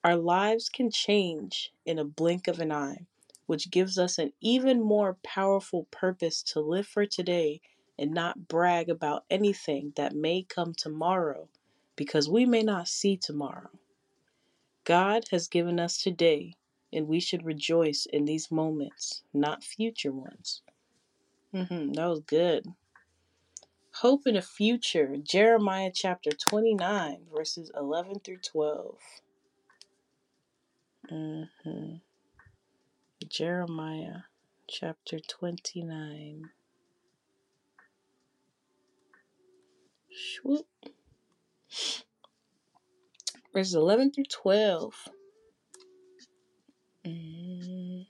Our 0.04 0.16
lives 0.16 0.70
can 0.70 0.90
change 0.90 1.74
in 1.86 2.00
a 2.00 2.06
blink 2.06 2.48
of 2.48 2.62
an 2.62 2.72
eye, 2.72 3.08
which 3.48 3.70
gives 3.70 3.98
us 3.98 4.18
an 4.18 4.32
even 4.40 4.82
more 4.82 5.18
powerful 5.22 5.88
purpose 5.92 6.42
to 6.44 6.62
live 6.62 6.88
for 6.88 7.06
today 7.06 7.60
and 7.98 8.14
not 8.14 8.48
brag 8.48 8.90
about 8.90 9.26
anything 9.30 9.92
that 9.98 10.16
may 10.16 10.44
come 10.44 10.74
tomorrow 10.74 11.50
because 11.98 12.30
we 12.30 12.46
may 12.46 12.64
not 12.64 12.88
see 12.88 13.18
tomorrow. 13.18 13.72
God 14.86 15.26
has 15.32 15.50
given 15.50 15.82
us 15.82 16.02
today, 16.02 16.54
and 16.92 17.08
we 17.08 17.20
should 17.20 17.46
rejoice 17.46 18.06
in 18.12 18.26
these 18.26 18.52
moments, 18.52 19.24
not 19.34 19.64
future 19.64 20.12
ones. 20.12 20.62
hmm 21.52 21.92
that 21.94 22.08
was 22.08 22.22
good. 22.22 22.66
Hope 23.96 24.28
in 24.28 24.36
a 24.36 24.42
future, 24.42 25.18
Jeremiah 25.18 25.92
chapter 25.94 26.32
29, 26.32 27.26
verses 27.36 27.72
11 27.76 28.20
through 28.20 28.38
12. 28.38 28.98
hmm 31.10 31.96
Jeremiah 33.28 34.22
chapter 34.68 35.20
29. 35.20 36.50
Swoop. 40.12 40.68
Verses 43.54 43.76
11 43.76 44.12
through 44.12 44.24
12. 44.26 45.10
Mm 47.06 48.06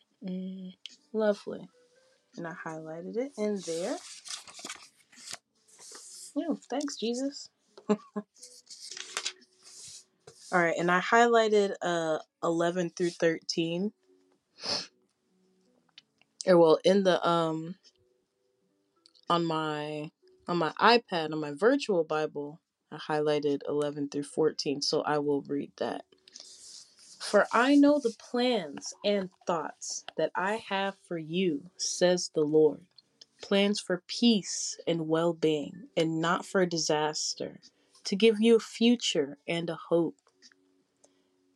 Lovely. 1.14 1.68
And 2.38 2.48
I 2.48 2.54
highlighted 2.66 3.18
it 3.18 3.32
in 3.38 3.60
there. 3.66 3.98
Oh, 6.38 6.58
thanks, 6.70 6.98
Jesus. 6.98 7.50
All 10.52 10.60
right, 10.60 10.76
and 10.80 10.92
I 10.92 11.00
highlighted 11.02 11.74
uh 11.82 12.20
11 12.44 12.92
through 12.92 13.12
13. 13.12 13.92
Or 16.48 16.58
well, 16.58 16.80
in 16.84 17.04
the 17.04 17.28
um 17.28 17.76
on 19.30 19.46
my 19.46 20.12
on 20.48 20.58
my 20.58 20.72
iPad 20.80 21.34
on 21.34 21.40
my 21.40 21.54
virtual 21.54 22.04
Bible, 22.04 22.60
I 22.92 22.98
highlighted 22.98 23.62
11 23.68 24.10
through 24.10 24.24
14, 24.24 24.82
so 24.82 25.02
I 25.02 25.20
will 25.20 25.42
read 25.44 25.72
that. 25.78 26.06
For 27.20 27.48
I 27.52 27.76
know 27.76 28.00
the 28.00 28.16
plans 28.32 28.94
and 29.04 29.30
thoughts 29.46 30.06
that 30.18 30.32
I 30.36 30.64
have 30.70 30.96
for 31.08 31.18
you, 31.18 31.70
says 31.78 32.32
the 32.34 32.42
Lord 32.42 32.86
plans 33.42 33.80
for 33.80 34.04
peace 34.08 34.78
and 34.88 35.08
well 35.08 35.34
being, 35.34 35.88
and 35.96 36.20
not 36.20 36.46
for 36.46 36.66
disaster, 36.66 37.60
to 38.04 38.16
give 38.16 38.40
you 38.40 38.56
a 38.56 38.60
future 38.60 39.38
and 39.48 39.70
a 39.70 39.78
hope. 39.90 40.18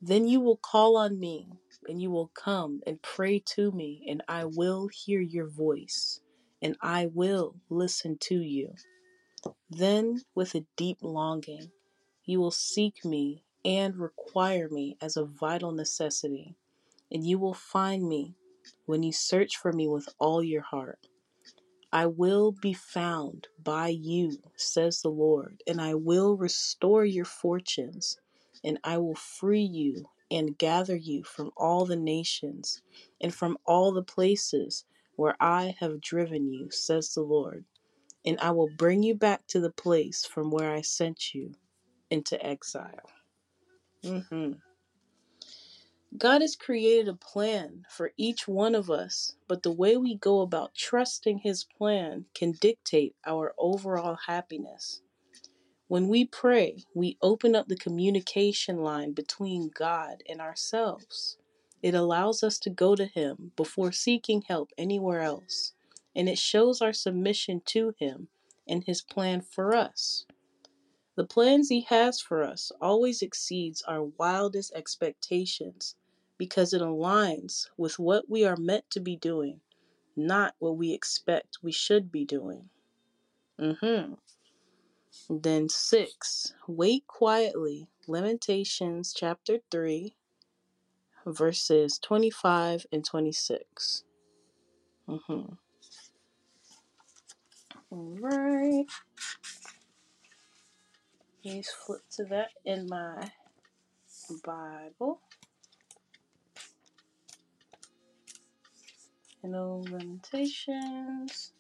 Then 0.02 0.28
you 0.28 0.40
will 0.40 0.58
call 0.58 0.98
on 0.98 1.20
me, 1.20 1.50
and 1.88 2.02
you 2.02 2.12
will 2.12 2.32
come 2.34 2.82
and 2.86 3.02
pray 3.02 3.40
to 3.56 3.72
me, 3.72 4.06
and 4.10 4.22
I 4.28 4.46
will 4.46 4.88
hear 4.88 5.22
your 5.22 5.48
voice, 5.48 6.20
and 6.62 6.76
I 6.82 7.08
will 7.08 7.56
listen 7.70 8.18
to 8.22 8.36
you. 8.36 8.74
Then, 9.70 10.22
with 10.36 10.56
a 10.56 10.66
deep 10.78 10.98
longing, 11.02 11.72
you 12.26 12.40
will 12.40 12.52
seek 12.52 13.04
me 13.04 13.43
and 13.66 13.98
require 13.98 14.70
me 14.70 14.98
as 15.02 15.18
a 15.18 15.26
vital 15.26 15.72
necessity, 15.72 16.56
and 17.12 17.26
you 17.26 17.40
will 17.40 17.54
find 17.54 18.08
me 18.08 18.36
when 18.86 19.04
you 19.04 19.12
search 19.12 19.58
for 19.58 19.72
me 19.72 19.88
with 19.88 20.10
all 20.20 20.44
your 20.44 20.62
heart. 20.62 21.08
I 21.92 22.08
will 22.08 22.52
be 22.52 22.74
found 22.74 23.48
by 23.64 23.90
you, 23.90 24.40
says 24.56 25.02
the 25.02 25.10
Lord, 25.10 25.62
and 25.68 25.80
I 25.80 25.94
will 25.94 26.36
restore 26.36 27.06
your 27.06 27.26
fortunes, 27.26 28.18
and 28.64 28.80
I 28.84 28.98
will 28.98 29.16
free 29.16 29.62
you 29.62 30.10
and 30.32 30.58
gather 30.58 30.96
you 30.96 31.24
from 31.24 31.52
all 31.56 31.86
the 31.86 31.96
nations 31.96 32.82
and 33.22 33.34
from 33.34 33.58
all 33.66 33.92
the 33.92 34.04
places 34.04 34.86
where 35.16 35.36
I 35.40 35.76
have 35.80 36.02
driven 36.02 36.52
you, 36.52 36.72
says 36.72 37.14
the 37.14 37.22
Lord, 37.22 37.66
and 38.26 38.40
I 38.40 38.52
will 38.52 38.70
bring 38.76 39.04
you 39.04 39.14
back 39.14 39.46
to 39.50 39.60
the 39.60 39.70
place 39.70 40.26
from 40.26 40.50
where 40.50 40.72
I 40.72 40.82
sent 40.82 41.36
you 41.36 41.54
into 42.10 42.44
exile. 42.44 43.10
Hmm 44.04 44.54
God 46.18 46.42
has 46.42 46.56
created 46.56 47.08
a 47.08 47.16
plan 47.16 47.86
for 47.90 48.12
each 48.18 48.48
one 48.48 48.76
of 48.76 48.92
us, 48.92 49.36
but 49.48 49.64
the 49.64 49.72
way 49.72 49.98
we 49.98 50.16
go 50.16 50.42
about 50.42 50.76
trusting 50.76 51.40
His 51.40 51.64
plan 51.64 52.26
can 52.36 52.52
dictate 52.54 53.16
our 53.26 53.54
overall 53.58 54.18
happiness. 54.28 55.02
When 55.88 56.08
we 56.08 56.26
pray, 56.26 56.86
we 56.96 57.18
open 57.22 57.56
up 57.56 57.68
the 57.68 57.78
communication 57.78 58.78
line 58.84 59.14
between 59.14 59.70
God 59.70 60.24
and 60.30 60.42
ourselves. 60.42 61.38
It 61.84 61.96
allows 61.96 62.44
us 62.44 62.60
to 62.60 62.72
go 62.72 62.96
to 62.96 63.06
Him 63.06 63.52
before 63.56 63.92
seeking 63.92 64.44
help 64.48 64.72
anywhere 64.78 65.22
else, 65.22 65.74
and 66.16 66.30
it 66.30 66.40
shows 66.40 66.82
our 66.82 66.94
submission 66.94 67.62
to 67.68 67.94
Him 68.00 68.30
and 68.68 68.84
His 68.86 69.02
plan 69.02 69.42
for 69.42 69.76
us. 69.76 70.26
The 71.16 71.26
plans 71.26 71.70
He 71.70 71.82
has 71.82 72.22
for 72.22 72.44
us 72.44 72.72
always 72.82 73.22
exceeds 73.22 73.84
our 73.84 74.04
wildest 74.04 74.74
expectations 74.74 75.96
because 76.38 76.74
it 76.74 76.82
aligns 76.82 77.70
with 77.78 78.00
what 78.00 78.30
we 78.30 78.46
are 78.46 78.58
meant 78.58 78.90
to 78.92 79.00
be 79.00 79.16
doing, 79.16 79.62
not 80.16 80.56
what 80.60 80.78
we 80.78 80.94
expect 80.94 81.60
we 81.62 81.72
should 81.72 82.12
be 82.12 82.26
doing. 82.26 82.70
Mm-hmm. 83.60 84.16
Then 85.30 85.70
six, 85.70 86.54
wait 86.68 87.08
quietly. 87.08 87.88
Lamentations 88.08 89.14
chapter 89.14 89.60
3, 89.72 90.16
verses 91.26 92.00
25 92.00 92.86
and 92.92 93.06
26. 93.06 94.04
Mm-hmm. 95.08 95.54
All 97.92 98.18
right. 98.20 98.86
Please 101.44 101.70
flip 101.70 102.04
to 102.12 102.24
that 102.24 102.52
in 102.64 102.88
my 102.88 103.32
Bible. 104.46 105.20
You 109.44 109.50
know, 109.50 109.84
Lamentations. 109.90 111.52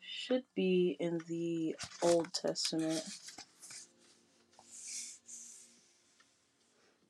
Should 0.00 0.44
be 0.54 0.96
in 1.00 1.18
the 1.26 1.74
Old 2.00 2.32
Testament. 2.32 3.02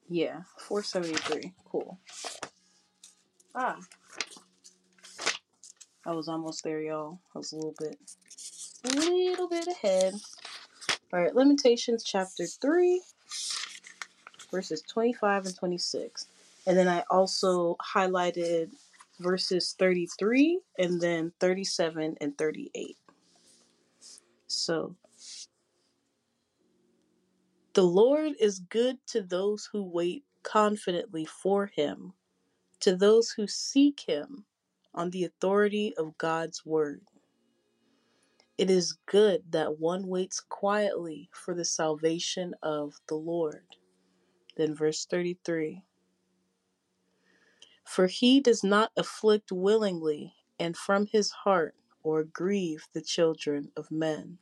Yeah, 0.08 0.40
473. 0.56 1.52
Cool. 1.70 1.98
Ah, 3.54 3.76
I 6.08 6.12
was 6.12 6.26
almost 6.26 6.64
there, 6.64 6.80
y'all. 6.80 7.18
I 7.34 7.38
was 7.38 7.52
a 7.52 7.56
little 7.56 7.74
bit, 7.78 7.98
a 8.84 8.88
little 8.88 9.46
bit 9.46 9.66
ahead. 9.66 10.14
All 11.12 11.20
right, 11.20 11.34
Limitations 11.34 12.02
chapter 12.02 12.46
3, 12.46 13.02
verses 14.50 14.80
25 14.88 15.44
and 15.44 15.54
26. 15.54 16.28
And 16.66 16.78
then 16.78 16.88
I 16.88 17.04
also 17.10 17.76
highlighted 17.94 18.70
verses 19.20 19.76
33 19.78 20.60
and 20.78 20.98
then 20.98 21.30
37 21.40 22.16
and 22.22 22.38
38. 22.38 22.96
So, 24.46 24.96
the 27.74 27.82
Lord 27.82 28.32
is 28.40 28.60
good 28.60 28.96
to 29.08 29.20
those 29.20 29.68
who 29.70 29.82
wait 29.82 30.24
confidently 30.42 31.26
for 31.26 31.66
him, 31.66 32.14
to 32.80 32.96
those 32.96 33.30
who 33.30 33.46
seek 33.46 34.00
him 34.00 34.46
on 34.98 35.10
the 35.10 35.22
authority 35.22 35.94
of 35.96 36.18
God's 36.18 36.66
word. 36.66 37.02
It 38.58 38.68
is 38.68 38.98
good 39.06 39.44
that 39.52 39.78
one 39.78 40.08
waits 40.08 40.40
quietly 40.40 41.30
for 41.32 41.54
the 41.54 41.64
salvation 41.64 42.54
of 42.64 42.94
the 43.06 43.14
Lord. 43.14 43.76
Then, 44.56 44.74
verse 44.74 45.06
33 45.06 45.84
For 47.84 48.08
he 48.08 48.40
does 48.40 48.64
not 48.64 48.90
afflict 48.96 49.52
willingly 49.52 50.34
and 50.58 50.76
from 50.76 51.06
his 51.06 51.30
heart 51.30 51.76
or 52.02 52.24
grieve 52.24 52.88
the 52.92 53.00
children 53.00 53.70
of 53.76 53.92
men. 53.92 54.38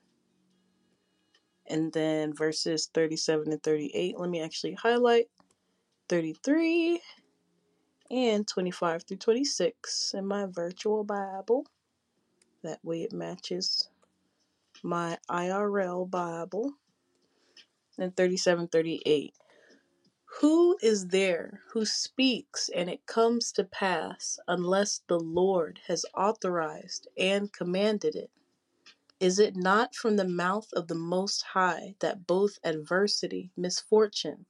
And 1.67 1.93
then, 1.93 2.33
verses 2.33 2.89
37 2.95 3.53
and 3.53 3.63
38, 3.63 4.19
let 4.19 4.31
me 4.31 4.41
actually 4.41 4.73
highlight 4.75 5.27
33 6.09 7.03
and 8.11 8.47
25 8.47 9.05
through 9.05 9.17
26 9.19 10.15
in 10.15 10.27
my 10.27 10.47
virtual 10.47 11.05
Bible. 11.05 11.67
That 12.63 12.85
way 12.85 13.03
it 13.03 13.13
matches 13.13 13.89
my 14.83 15.19
IRL 15.31 16.11
Bible. 16.11 16.75
And 17.99 18.17
37 18.17 18.69
38. 18.69 19.35
Who 20.41 20.77
is 20.83 21.09
there 21.09 21.63
who 21.73 21.87
speaks 21.87 22.69
and 22.69 22.91
it 22.91 23.07
comes 23.07 23.53
to 23.53 23.65
pass 23.65 24.39
unless 24.47 25.01
the 25.09 25.19
Lord 25.19 25.81
has 25.87 26.05
authorized 26.15 27.09
and 27.17 27.53
commanded 27.53 28.15
it? 28.17 28.31
Is 29.19 29.39
it 29.39 29.57
not 29.57 29.95
from 29.95 30.17
the 30.17 30.29
mouth 30.29 30.69
of 30.75 30.89
the 30.89 30.95
Most 30.95 31.43
High 31.43 31.95
that 32.01 32.27
both 32.27 32.59
adversity, 32.63 33.51
misfortune, 33.57 34.45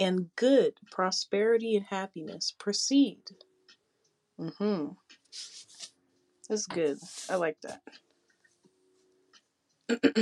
and 0.00 0.34
good, 0.34 0.74
prosperity, 0.90 1.76
and 1.76 1.86
happiness 1.86 2.52
proceed? 2.58 3.22
Mm-hmm. 4.40 4.94
That's 6.48 6.66
good. 6.66 6.98
I 7.28 7.36
like 7.36 7.58
that. 7.62 7.82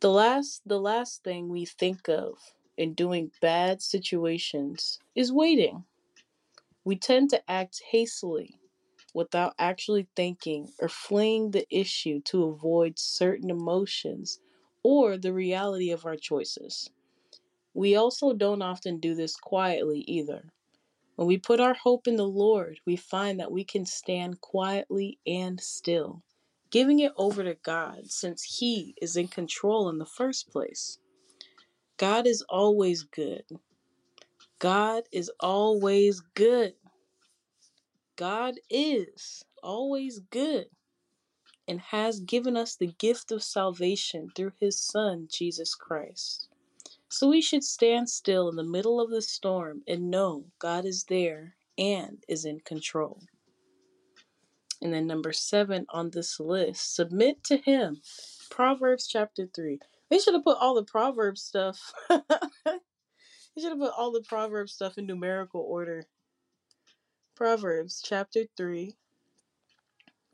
the 0.00 0.10
last 0.10 0.62
the 0.66 0.80
last 0.80 1.24
thing 1.24 1.48
we 1.48 1.64
think 1.64 2.08
of 2.08 2.38
in 2.76 2.94
doing 2.94 3.32
bad 3.40 3.82
situations 3.82 4.98
is 5.14 5.32
waiting. 5.32 5.84
We 6.84 6.96
tend 6.96 7.30
to 7.30 7.50
act 7.50 7.82
hastily 7.90 8.60
without 9.14 9.54
actually 9.58 10.08
thinking 10.14 10.72
or 10.78 10.88
fleeing 10.88 11.50
the 11.50 11.66
issue 11.70 12.20
to 12.20 12.44
avoid 12.44 12.98
certain 12.98 13.50
emotions 13.50 14.40
or 14.82 15.16
the 15.16 15.32
reality 15.32 15.90
of 15.90 16.06
our 16.06 16.16
choices. 16.16 16.90
We 17.76 17.94
also 17.94 18.32
don't 18.32 18.62
often 18.62 19.00
do 19.00 19.14
this 19.14 19.36
quietly 19.36 20.00
either. 20.08 20.50
When 21.16 21.28
we 21.28 21.36
put 21.36 21.60
our 21.60 21.74
hope 21.74 22.08
in 22.08 22.16
the 22.16 22.26
Lord, 22.26 22.80
we 22.86 22.96
find 22.96 23.38
that 23.38 23.52
we 23.52 23.64
can 23.64 23.84
stand 23.84 24.40
quietly 24.40 25.18
and 25.26 25.60
still, 25.60 26.22
giving 26.70 27.00
it 27.00 27.12
over 27.18 27.44
to 27.44 27.52
God 27.62 28.10
since 28.10 28.60
He 28.60 28.94
is 29.02 29.14
in 29.14 29.28
control 29.28 29.90
in 29.90 29.98
the 29.98 30.06
first 30.06 30.48
place. 30.48 30.98
God 31.98 32.26
is 32.26 32.40
always 32.48 33.02
good. 33.02 33.44
God 34.58 35.02
is 35.12 35.30
always 35.38 36.22
good. 36.32 36.72
God 38.16 38.54
is 38.70 39.44
always 39.62 40.20
good 40.30 40.68
and 41.68 41.78
has 41.80 42.20
given 42.20 42.56
us 42.56 42.74
the 42.74 42.94
gift 42.98 43.30
of 43.30 43.42
salvation 43.42 44.30
through 44.34 44.52
His 44.58 44.80
Son, 44.80 45.28
Jesus 45.30 45.74
Christ. 45.74 46.48
So 47.08 47.28
we 47.28 47.40
should 47.40 47.64
stand 47.64 48.10
still 48.10 48.48
in 48.48 48.56
the 48.56 48.64
middle 48.64 49.00
of 49.00 49.10
the 49.10 49.22
storm 49.22 49.82
and 49.86 50.10
know 50.10 50.46
God 50.58 50.84
is 50.84 51.04
there 51.04 51.54
and 51.78 52.22
is 52.28 52.44
in 52.44 52.60
control. 52.60 53.22
And 54.82 54.92
then 54.92 55.06
number 55.06 55.32
seven 55.32 55.86
on 55.88 56.10
this 56.10 56.38
list, 56.38 56.94
submit 56.94 57.42
to 57.44 57.56
Him. 57.56 58.02
Proverbs 58.50 59.06
chapter 59.06 59.48
3. 59.54 59.78
They 60.10 60.18
should 60.18 60.34
have 60.34 60.44
put 60.44 60.58
all 60.58 60.74
the 60.74 60.84
Proverbs 60.84 61.42
stuff 61.42 61.92
I 63.56 63.62
should 63.62 63.70
have 63.70 63.78
put 63.78 63.94
all 63.96 64.12
the 64.12 64.20
Proverbs 64.20 64.72
stuff 64.72 64.98
in 64.98 65.06
numerical 65.06 65.62
order. 65.62 66.06
Proverbs 67.34 68.02
chapter 68.04 68.44
3, 68.54 68.94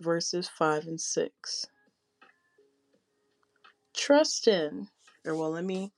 verses 0.00 0.48
5 0.48 0.86
and 0.88 1.00
6. 1.00 1.66
Trust 3.94 4.48
in, 4.48 4.88
or 5.24 5.36
well, 5.36 5.50
let 5.50 5.64
me 5.64 5.92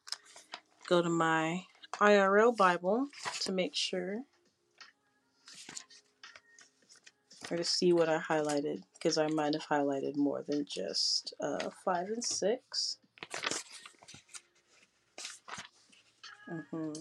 go 0.87 1.03
to 1.03 1.09
my 1.09 1.64
IRL 1.94 2.57
Bible 2.57 3.09
to 3.40 3.53
make 3.53 3.75
sure, 3.75 4.23
or 7.51 7.57
to 7.57 7.64
see 7.64 7.92
what 7.92 8.09
I 8.09 8.18
highlighted, 8.18 8.83
because 8.94 9.18
I 9.18 9.29
might 9.29 9.55
have 9.55 9.66
highlighted 9.66 10.16
more 10.16 10.44
than 10.47 10.66
just 10.66 11.35
uh, 11.40 11.70
5 11.85 12.07
and 12.09 12.25
6. 12.25 12.99
Mm-hmm. 16.51 16.92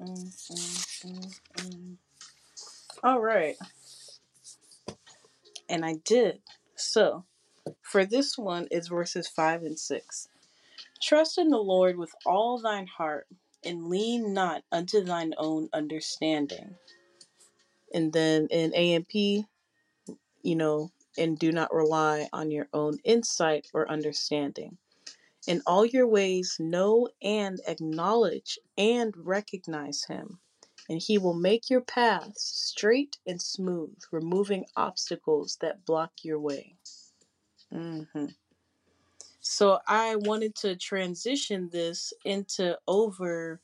Mm, 0.00 0.50
mm, 0.50 1.04
mm, 1.04 1.40
mm. 1.56 1.96
All 3.02 3.20
right. 3.20 3.56
And 5.68 5.84
I 5.84 5.96
did. 6.04 6.40
So, 6.76 7.24
for 7.82 8.06
this 8.06 8.38
one, 8.38 8.66
it's 8.70 8.88
verses 8.88 9.28
5 9.28 9.62
and 9.62 9.78
6. 9.78 10.29
Trust 11.00 11.38
in 11.38 11.48
the 11.48 11.58
Lord 11.58 11.96
with 11.96 12.12
all 12.26 12.58
thine 12.58 12.86
heart, 12.86 13.26
and 13.64 13.88
lean 13.88 14.32
not 14.34 14.64
unto 14.70 15.02
thine 15.02 15.34
own 15.38 15.68
understanding. 15.72 16.76
And 17.92 18.12
then 18.12 18.46
in 18.50 18.74
AMP, 18.74 19.14
you 19.14 20.56
know, 20.56 20.90
and 21.18 21.38
do 21.38 21.52
not 21.52 21.74
rely 21.74 22.28
on 22.32 22.50
your 22.50 22.68
own 22.72 22.98
insight 23.04 23.66
or 23.74 23.90
understanding. 23.90 24.78
In 25.46 25.62
all 25.66 25.86
your 25.86 26.06
ways, 26.06 26.56
know 26.60 27.08
and 27.22 27.60
acknowledge 27.66 28.58
and 28.76 29.14
recognize 29.16 30.04
him, 30.04 30.38
and 30.88 31.00
he 31.00 31.18
will 31.18 31.34
make 31.34 31.70
your 31.70 31.80
paths 31.80 32.44
straight 32.44 33.18
and 33.26 33.40
smooth, 33.40 33.98
removing 34.12 34.66
obstacles 34.76 35.56
that 35.60 35.84
block 35.86 36.12
your 36.22 36.38
way. 36.38 36.76
Mm 37.72 38.06
hmm 38.12 38.26
So 39.40 39.78
I 39.86 40.16
wanted 40.16 40.54
to 40.56 40.76
transition 40.76 41.70
this 41.72 42.12
into 42.24 42.78
over 42.86 43.60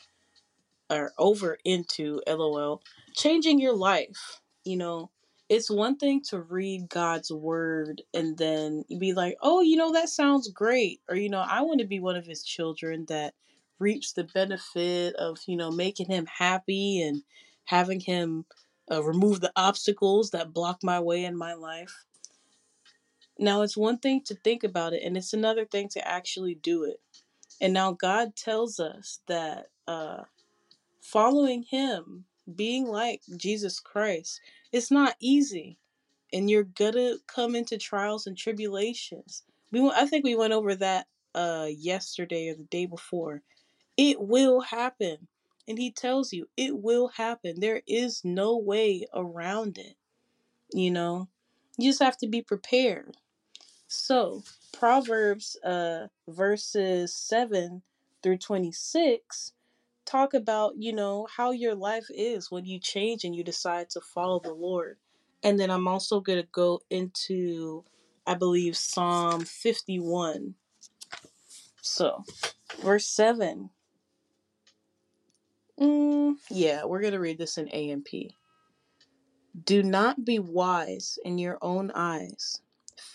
or 0.90 1.12
over 1.18 1.58
into 1.64 2.22
LOL, 2.26 2.82
changing 3.14 3.60
your 3.60 3.74
life. 3.74 4.40
You 4.64 4.76
know, 4.76 5.10
it's 5.48 5.70
one 5.70 5.96
thing 5.96 6.22
to 6.28 6.40
read 6.40 6.88
God's 6.88 7.30
word 7.30 8.02
and 8.14 8.36
then 8.36 8.84
be 8.98 9.12
like, 9.12 9.36
oh, 9.42 9.60
you 9.60 9.76
know, 9.76 9.92
that 9.92 10.08
sounds 10.08 10.48
great. 10.48 11.00
Or, 11.08 11.16
you 11.16 11.28
know, 11.28 11.44
I 11.46 11.62
want 11.62 11.80
to 11.80 11.86
be 11.86 12.00
one 12.00 12.16
of 12.16 12.26
his 12.26 12.42
children 12.42 13.04
that 13.08 13.34
reaps 13.78 14.12
the 14.12 14.24
benefit 14.24 15.14
of, 15.16 15.38
you 15.46 15.56
know, 15.56 15.70
making 15.70 16.06
him 16.06 16.26
happy 16.26 17.02
and 17.02 17.22
having 17.64 18.00
him 18.00 18.44
uh, 18.90 19.02
remove 19.02 19.40
the 19.40 19.52
obstacles 19.56 20.30
that 20.30 20.52
block 20.52 20.78
my 20.82 21.00
way 21.00 21.24
in 21.24 21.36
my 21.36 21.54
life. 21.54 22.04
Now, 23.38 23.62
it's 23.62 23.76
one 23.76 23.98
thing 23.98 24.22
to 24.24 24.34
think 24.34 24.64
about 24.64 24.92
it, 24.92 25.02
and 25.04 25.16
it's 25.16 25.32
another 25.32 25.64
thing 25.64 25.88
to 25.90 26.08
actually 26.08 26.54
do 26.54 26.84
it. 26.84 27.00
And 27.60 27.72
now 27.72 27.92
God 27.92 28.36
tells 28.36 28.80
us 28.80 29.20
that 29.28 29.66
uh, 29.86 30.22
following 31.00 31.62
him, 31.62 32.24
being 32.54 32.86
like 32.86 33.22
Jesus 33.36 33.80
Christ, 33.80 34.40
it's 34.72 34.90
not 34.90 35.16
easy. 35.20 35.78
And 36.32 36.50
you're 36.50 36.64
gonna 36.64 37.14
come 37.26 37.54
into 37.54 37.78
trials 37.78 38.26
and 38.26 38.36
tribulations. 38.36 39.44
We 39.72 39.80
went, 39.80 39.96
I 39.96 40.06
think 40.06 40.24
we 40.24 40.36
went 40.36 40.52
over 40.52 40.74
that 40.76 41.06
uh 41.34 41.68
yesterday 41.70 42.48
or 42.48 42.54
the 42.54 42.64
day 42.64 42.86
before. 42.86 43.42
It 43.96 44.20
will 44.20 44.60
happen. 44.60 45.28
And 45.68 45.78
he 45.78 45.90
tells 45.90 46.32
you 46.32 46.48
it 46.56 46.76
will 46.76 47.08
happen. 47.08 47.60
There 47.60 47.82
is 47.86 48.22
no 48.24 48.56
way 48.56 49.06
around 49.14 49.78
it. 49.78 49.96
You 50.72 50.90
know? 50.90 51.28
You 51.78 51.90
just 51.90 52.02
have 52.02 52.18
to 52.18 52.26
be 52.26 52.42
prepared. 52.42 53.16
So, 53.88 54.42
Proverbs 54.72 55.56
uh 55.64 56.08
verses 56.28 57.14
7 57.14 57.82
through 58.22 58.38
26 58.38 59.52
talk 60.06 60.34
about, 60.34 60.74
you 60.78 60.92
know, 60.92 61.26
how 61.36 61.50
your 61.50 61.74
life 61.74 62.06
is 62.10 62.50
when 62.50 62.64
you 62.64 62.78
change 62.78 63.24
and 63.24 63.34
you 63.34 63.44
decide 63.44 63.90
to 63.90 64.00
follow 64.00 64.40
the 64.40 64.54
Lord. 64.54 64.96
And 65.42 65.60
then 65.60 65.70
I'm 65.70 65.86
also 65.88 66.20
going 66.20 66.40
to 66.40 66.48
go 66.52 66.80
into, 66.88 67.84
I 68.26 68.34
believe, 68.34 68.76
Psalm 68.76 69.44
51. 69.44 70.54
So, 71.82 72.24
verse 72.80 73.06
7. 73.06 73.70
Mm, 75.78 76.36
yeah, 76.50 76.84
we're 76.84 77.00
going 77.00 77.12
to 77.12 77.20
read 77.20 77.38
this 77.38 77.58
in 77.58 77.68
AMP. 77.68 78.08
Do 79.64 79.82
not 79.82 80.24
be 80.24 80.38
wise 80.38 81.18
in 81.24 81.38
your 81.38 81.58
own 81.60 81.90
eyes. 81.94 82.60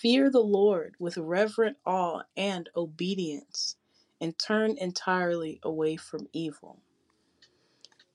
Fear 0.01 0.31
the 0.31 0.39
Lord 0.39 0.95
with 0.97 1.15
reverent 1.15 1.77
awe 1.85 2.23
and 2.35 2.67
obedience, 2.75 3.75
and 4.19 4.33
turn 4.39 4.75
entirely 4.79 5.59
away 5.61 5.95
from 5.95 6.27
evil. 6.33 6.79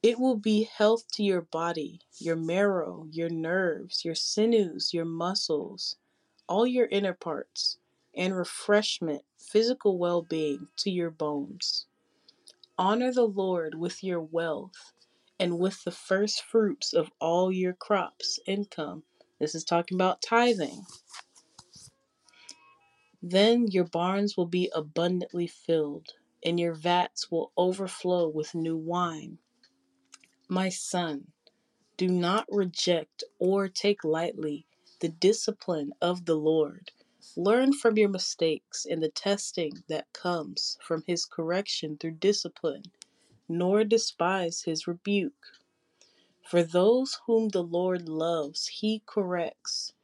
It 0.03 0.19
will 0.19 0.35
be 0.35 0.65
health 0.65 1.05
to 1.13 1.23
your 1.23 1.43
body, 1.43 2.01
your 2.19 2.35
marrow, 2.35 3.07
your 3.13 3.29
nerves, 3.29 4.05
your 4.05 4.17
sinews, 4.17 4.93
your 4.93 5.05
muscles, 5.05 5.95
all 6.49 6.67
your 6.67 6.87
inner 6.87 7.15
parts, 7.15 7.79
and 8.17 8.37
refreshment, 8.37 9.23
physical 9.39 9.97
well 9.97 10.23
being 10.23 10.67
to 10.79 10.91
your 10.91 11.11
bones. 11.13 11.87
Honor 12.77 13.13
the 13.13 13.29
Lord 13.29 13.77
with 13.77 14.03
your 14.03 14.21
wealth 14.21 14.93
and 15.39 15.61
with 15.61 15.85
the 15.85 15.93
first 15.93 16.43
fruits 16.43 16.93
of 16.93 17.13
all 17.21 17.53
your 17.53 17.75
crops, 17.75 18.41
income. 18.45 19.05
This 19.39 19.55
is 19.55 19.63
talking 19.63 19.97
about 19.97 20.21
tithing. 20.21 20.85
Then 23.23 23.69
your 23.69 23.85
barns 23.85 24.37
will 24.37 24.47
be 24.47 24.71
abundantly 24.75 25.47
filled, 25.47 26.15
and 26.45 26.61
your 26.61 26.75
vats 26.75 27.31
will 27.31 27.53
overflow 27.57 28.29
with 28.29 28.55
new 28.55 28.77
wine. 28.77 29.39
My 30.49 30.69
son, 30.69 31.33
do 31.97 32.09
not 32.09 32.47
reject 32.51 33.25
or 33.39 33.69
take 33.69 34.05
lightly 34.05 34.67
the 35.01 35.09
discipline 35.09 35.93
of 36.01 36.27
the 36.27 36.37
Lord. 36.37 36.93
Learn 37.37 37.73
from 37.73 37.97
your 37.97 38.09
mistakes 38.09 38.87
and 38.87 39.03
the 39.03 39.11
testing 39.11 39.83
that 39.89 40.13
comes 40.13 40.79
from 40.83 41.03
his 41.07 41.25
correction 41.25 41.97
through 41.97 42.13
discipline, 42.13 42.85
nor 43.49 43.85
despise 43.85 44.63
his 44.63 44.87
rebuke. 44.87 45.47
For 46.45 46.63
those 46.63 47.19
whom 47.27 47.49
the 47.49 47.63
Lord 47.63 48.09
loves, 48.09 48.69
he 48.69 49.03
corrects, 49.07 49.95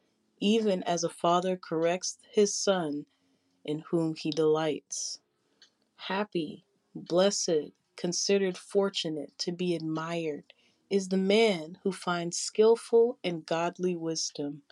even 0.43 0.83
as 0.83 1.05
a 1.05 1.09
father 1.09 1.57
corrects 1.57 2.19
his 2.33 2.53
son 2.53 3.07
in 3.65 3.79
whom 3.91 4.17
he 4.17 4.29
delights. 4.29 5.21
Happy, 5.95 6.65
blessed, 6.97 7.71
considered 7.95 8.59
fortunate 8.59 9.33
to 9.39 9.53
be 9.53 9.77
admired 9.77 10.53
is 10.91 11.09
the 11.09 11.17
man 11.17 11.79
who 11.85 11.93
finds 11.93 12.37
skillful 12.37 13.19
and 13.23 13.47
godly 13.47 13.95
wisdom, 13.95 14.63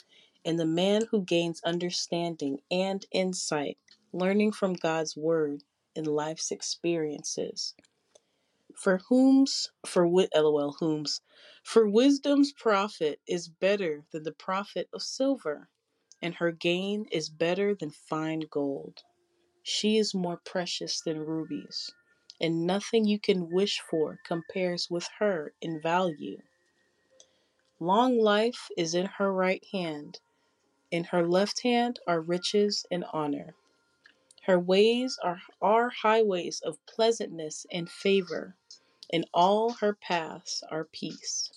and 0.45 0.59
the 0.59 0.67
man 0.67 1.07
who 1.13 1.23
gains 1.23 1.63
understanding 1.65 2.59
and 2.69 3.07
insight, 3.13 3.79
learning 4.13 4.51
from 4.51 4.73
God's 4.75 5.17
word 5.17 5.63
and 5.95 6.07
life's 6.09 6.51
experiences. 6.51 7.75
For 8.77 8.99
whom's 9.09 9.71
for 9.87 10.07
wit 10.07 10.31
lol 10.35 10.73
whom's 10.81 11.21
for 11.63 11.89
wisdom's 11.89 12.53
profit 12.53 13.21
is 13.27 13.49
better 13.49 14.05
than 14.13 14.23
the 14.23 14.33
profit 14.33 14.89
of 14.93 15.03
silver, 15.03 15.69
and 16.23 16.35
her 16.37 16.53
gain 16.53 17.07
is 17.13 17.29
better 17.31 17.75
than 17.75 17.91
fine 17.91 18.41
gold. 18.51 19.03
She 19.63 19.99
is 19.99 20.15
more 20.15 20.39
precious 20.39 21.01
than 21.01 21.21
rubies, 21.21 21.93
and 22.41 22.67
nothing 22.67 23.05
you 23.05 23.19
can 23.19 23.51
wish 23.51 23.81
for 23.81 24.19
compares 24.25 24.89
with 24.91 25.09
her 25.19 25.55
in 25.61 25.81
value. 25.81 26.43
Long 27.79 28.19
life 28.19 28.69
is 28.77 28.95
in 28.95 29.07
her 29.07 29.33
right 29.33 29.65
hand, 29.73 30.21
in 30.91 31.05
her 31.05 31.27
left 31.27 31.63
hand 31.63 32.01
are 32.07 32.21
riches 32.21 32.87
and 32.91 33.05
honor. 33.13 33.55
Her 34.45 34.59
ways 34.59 35.19
are, 35.23 35.43
are 35.61 35.91
highways 35.91 36.61
of 36.61 36.85
pleasantness 36.87 37.67
and 37.71 37.91
favor, 37.91 38.57
and 39.13 39.27
all 39.35 39.73
her 39.75 39.95
paths 39.95 40.63
are 40.71 40.85
peace. 40.85 41.51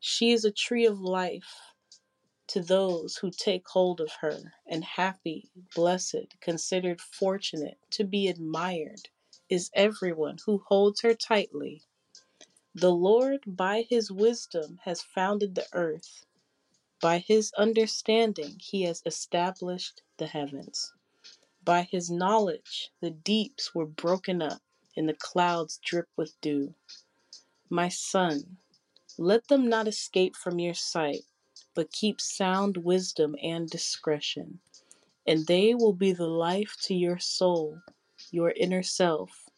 She 0.00 0.32
is 0.32 0.44
a 0.44 0.52
tree 0.52 0.86
of 0.86 1.00
life 1.00 1.60
to 2.48 2.60
those 2.62 3.16
who 3.18 3.30
take 3.30 3.68
hold 3.68 4.00
of 4.00 4.12
her, 4.20 4.54
and 4.66 4.84
happy, 4.84 5.50
blessed, 5.74 6.36
considered 6.40 7.00
fortunate, 7.00 7.78
to 7.90 8.04
be 8.04 8.28
admired, 8.28 9.08
is 9.48 9.70
everyone 9.74 10.38
who 10.46 10.62
holds 10.68 11.00
her 11.02 11.14
tightly. 11.14 11.82
The 12.74 12.92
Lord, 12.92 13.42
by 13.46 13.82
his 13.82 14.12
wisdom, 14.12 14.80
has 14.84 15.02
founded 15.02 15.54
the 15.54 15.66
earth. 15.72 16.26
By 17.00 17.18
his 17.18 17.52
understanding, 17.58 18.58
he 18.60 18.82
has 18.82 19.02
established 19.06 20.02
the 20.18 20.26
heavens. 20.28 20.92
By 21.64 21.82
his 21.82 22.10
knowledge, 22.10 22.90
the 23.00 23.10
deeps 23.10 23.74
were 23.74 23.86
broken 23.86 24.42
up, 24.42 24.62
and 24.96 25.08
the 25.08 25.14
clouds 25.14 25.78
drip 25.84 26.08
with 26.16 26.40
dew. 26.40 26.74
My 27.68 27.88
son, 27.88 28.58
let 29.18 29.48
them 29.48 29.68
not 29.68 29.88
escape 29.88 30.36
from 30.36 30.58
your 30.58 30.74
sight, 30.74 31.22
but 31.74 31.92
keep 31.92 32.20
sound 32.20 32.76
wisdom 32.78 33.34
and 33.42 33.68
discretion, 33.68 34.60
and 35.26 35.46
they 35.46 35.74
will 35.74 35.92
be 35.92 36.12
the 36.12 36.26
life 36.26 36.76
to 36.82 36.94
your 36.94 37.18
soul, 37.18 37.80
your 38.30 38.50
inner 38.50 38.82
self, 38.82 39.48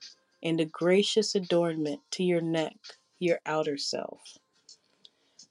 and 0.42 0.61
a 0.61 0.64
gracious 0.64 1.35
adornment 1.35 2.01
to 2.12 2.24
your 2.24 2.40
neck, 2.40 2.77
your 3.18 3.40
outer 3.46 3.77
self. 3.77 4.38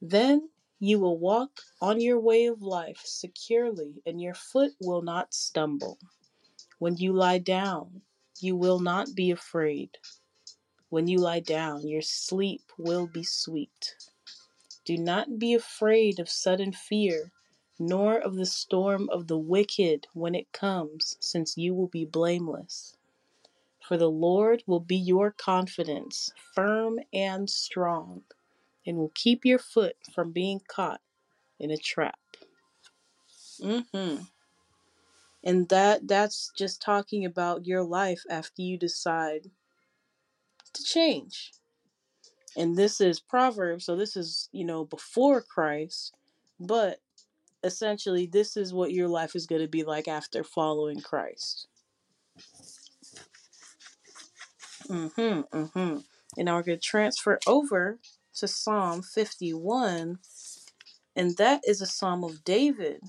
Then 0.01 0.49
you 0.79 0.99
will 0.99 1.17
walk 1.17 1.61
on 1.81 1.99
your 1.99 2.19
way 2.19 2.45
of 2.45 2.61
life 2.61 3.01
securely, 3.03 4.01
and 4.05 4.21
your 4.21 4.35
foot 4.35 4.73
will 4.79 5.01
not 5.01 5.33
stumble. 5.33 5.97
When 6.79 6.97
you 6.97 7.13
lie 7.13 7.39
down, 7.39 8.01
you 8.41 8.55
will 8.55 8.79
not 8.79 9.15
be 9.15 9.31
afraid. 9.31 9.97
When 10.89 11.07
you 11.07 11.17
lie 11.19 11.41
down, 11.41 11.87
your 11.87 12.01
sleep 12.01 12.61
will 12.77 13.07
be 13.07 13.23
sweet. 13.23 13.95
Do 14.85 14.97
not 14.97 15.37
be 15.37 15.53
afraid 15.53 16.19
of 16.19 16.29
sudden 16.29 16.71
fear, 16.71 17.31
nor 17.77 18.17
of 18.17 18.35
the 18.35 18.45
storm 18.45 19.09
of 19.09 19.27
the 19.27 19.37
wicked 19.37 20.07
when 20.13 20.33
it 20.33 20.51
comes, 20.53 21.17
since 21.19 21.57
you 21.57 21.73
will 21.73 21.87
be 21.87 22.05
blameless. 22.05 22.95
For 23.87 23.97
the 23.97 24.09
Lord 24.09 24.63
will 24.65 24.79
be 24.79 24.97
your 24.97 25.31
confidence, 25.31 26.31
firm 26.53 26.99
and 27.13 27.49
strong, 27.49 28.23
and 28.85 28.97
will 28.97 29.11
keep 29.13 29.45
your 29.45 29.59
foot 29.59 29.97
from 30.13 30.31
being 30.31 30.61
caught 30.67 31.01
in 31.59 31.71
a 31.71 31.77
trap. 31.77 32.19
Mm-hmm. 33.61 34.23
And 35.47 35.69
that 35.69 36.09
that's 36.09 36.51
just 36.57 36.83
talking 36.83 37.25
about 37.25 37.65
your 37.65 37.83
life 37.83 38.23
after 38.29 38.61
you 38.61 38.77
decide 38.77 39.51
to 40.73 40.83
change. 40.83 41.53
And 42.57 42.75
this 42.77 43.01
is 43.01 43.19
Proverbs, 43.19 43.85
so 43.85 43.95
this 43.95 44.17
is, 44.17 44.49
you 44.51 44.65
know, 44.65 44.85
before 44.85 45.41
Christ, 45.41 46.15
but 46.59 46.99
essentially 47.63 48.25
this 48.27 48.57
is 48.57 48.73
what 48.73 48.91
your 48.93 49.07
life 49.07 49.35
is 49.35 49.47
going 49.47 49.61
to 49.61 49.67
be 49.69 49.83
like 49.83 50.07
after 50.07 50.43
following 50.43 51.01
Christ. 51.01 51.67
Mhm, 54.89 55.49
mhm. 55.49 56.05
And 56.37 56.45
now 56.45 56.55
we're 56.57 56.63
going 56.63 56.79
to 56.79 56.83
transfer 56.85 57.39
over 57.47 57.99
to 58.35 58.47
Psalm 58.47 59.03
51, 59.03 60.19
and 61.15 61.37
that 61.37 61.61
is 61.67 61.81
a 61.81 61.87
psalm 61.87 62.23
of 62.23 62.43
David 62.43 63.01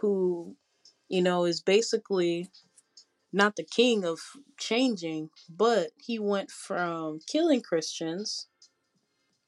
who, 0.00 0.56
you 1.10 1.20
know, 1.20 1.44
is 1.44 1.60
basically 1.60 2.48
not 3.32 3.56
the 3.56 3.64
king 3.64 4.04
of 4.04 4.20
changing, 4.58 5.30
but 5.48 5.90
he 5.98 6.18
went 6.18 6.50
from 6.50 7.18
killing 7.30 7.60
Christians 7.60 8.46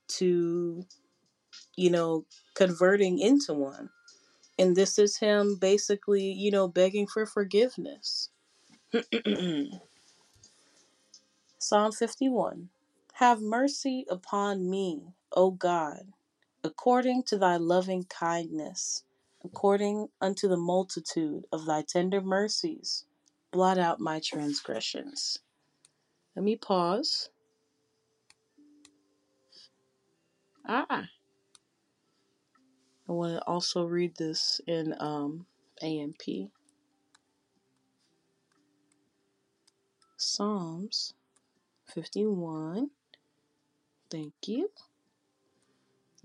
to, 0.08 0.84
you 1.76 1.90
know, 1.90 2.26
converting 2.54 3.18
into 3.18 3.54
one. 3.54 3.90
And 4.58 4.76
this 4.76 4.98
is 4.98 5.18
him 5.18 5.56
basically, 5.60 6.32
you 6.32 6.50
know, 6.50 6.68
begging 6.68 7.06
for 7.06 7.24
forgiveness. 7.26 8.30
Psalm 11.58 11.92
51 11.92 12.68
Have 13.14 13.40
mercy 13.40 14.04
upon 14.10 14.68
me, 14.68 15.14
O 15.32 15.52
God, 15.52 16.12
according 16.64 17.22
to 17.24 17.38
thy 17.38 17.56
loving 17.56 18.04
kindness, 18.04 19.04
according 19.44 20.08
unto 20.20 20.48
the 20.48 20.56
multitude 20.56 21.44
of 21.52 21.66
thy 21.66 21.82
tender 21.82 22.20
mercies. 22.20 23.04
Blot 23.50 23.78
out 23.78 24.00
my 24.00 24.20
transgressions. 24.20 25.38
Let 26.34 26.44
me 26.44 26.56
pause. 26.56 27.28
Ah. 30.66 31.08
I 33.08 33.12
want 33.12 33.34
to 33.34 33.44
also 33.46 33.84
read 33.84 34.16
this 34.16 34.60
in 34.66 34.94
um, 34.98 35.46
AMP. 35.82 36.50
Psalms 40.16 41.14
51. 41.92 42.90
Thank 44.10 44.32
you. 44.46 44.70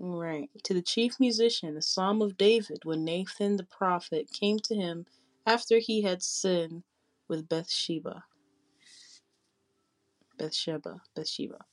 Right. 0.00 0.50
To 0.64 0.74
the 0.74 0.82
chief 0.82 1.18
musician, 1.18 1.76
a 1.76 1.82
psalm 1.82 2.22
of 2.22 2.36
David 2.36 2.84
when 2.84 3.04
Nathan 3.04 3.56
the 3.56 3.64
prophet 3.64 4.30
came 4.32 4.58
to 4.60 4.74
him 4.74 5.06
after 5.46 5.78
he 5.78 6.02
had 6.02 6.22
sinned 6.22 6.84
with 7.28 7.48
Bathsheba. 7.48 8.24
Bathsheba. 10.38 11.02
Bathsheba. 11.16 11.64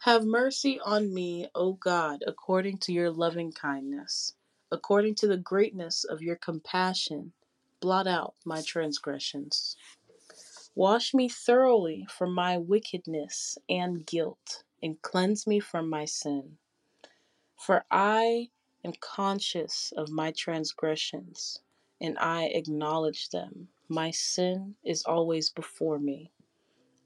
Have 0.00 0.24
mercy 0.24 0.80
on 0.80 1.12
me, 1.14 1.48
O 1.54 1.74
God, 1.74 2.22
according 2.26 2.78
to 2.78 2.92
your 2.92 3.10
loving 3.10 3.52
kindness, 3.52 4.34
according 4.70 5.14
to 5.16 5.26
the 5.26 5.36
greatness 5.38 6.04
of 6.04 6.22
your 6.22 6.36
compassion. 6.36 7.32
Blot 7.80 8.06
out 8.06 8.34
my 8.44 8.62
transgressions. 8.62 9.76
Wash 10.74 11.14
me 11.14 11.28
thoroughly 11.28 12.06
from 12.10 12.34
my 12.34 12.58
wickedness 12.58 13.58
and 13.68 14.06
guilt, 14.06 14.64
and 14.82 15.00
cleanse 15.02 15.46
me 15.46 15.60
from 15.60 15.90
my 15.90 16.04
sin. 16.06 16.58
For 17.64 17.86
I 17.90 18.50
am 18.84 18.92
conscious 19.00 19.90
of 19.96 20.10
my 20.10 20.32
transgressions, 20.32 21.62
and 21.98 22.18
I 22.18 22.44
acknowledge 22.48 23.30
them. 23.30 23.68
My 23.88 24.10
sin 24.10 24.74
is 24.84 25.02
always 25.06 25.48
before 25.48 25.98
me. 25.98 26.30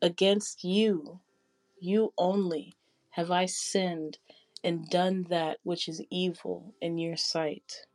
Against 0.03 0.64
you, 0.64 1.21
you 1.79 2.12
only, 2.18 2.75
have 3.11 3.31
I 3.31 3.47
sinned 3.47 4.18
and 4.64 4.90
done 4.90 5.29
that 5.31 5.61
which 5.62 5.87
is 5.87 6.03
evil 6.11 6.75
in 6.81 6.99
your 6.99 7.16
sight, 7.16 7.87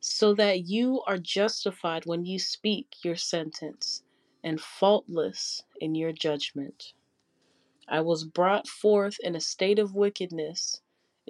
so 0.00 0.32
that 0.32 0.64
you 0.64 1.02
are 1.06 1.18
justified 1.18 2.06
when 2.06 2.24
you 2.24 2.38
speak 2.38 3.04
your 3.04 3.16
sentence 3.16 4.02
and 4.42 4.58
faultless 4.58 5.62
in 5.78 5.94
your 5.94 6.12
judgment. 6.12 6.94
I 7.86 8.00
was 8.00 8.24
brought 8.24 8.66
forth 8.66 9.18
in 9.22 9.36
a 9.36 9.40
state 9.40 9.78
of 9.78 9.94
wickedness. 9.94 10.80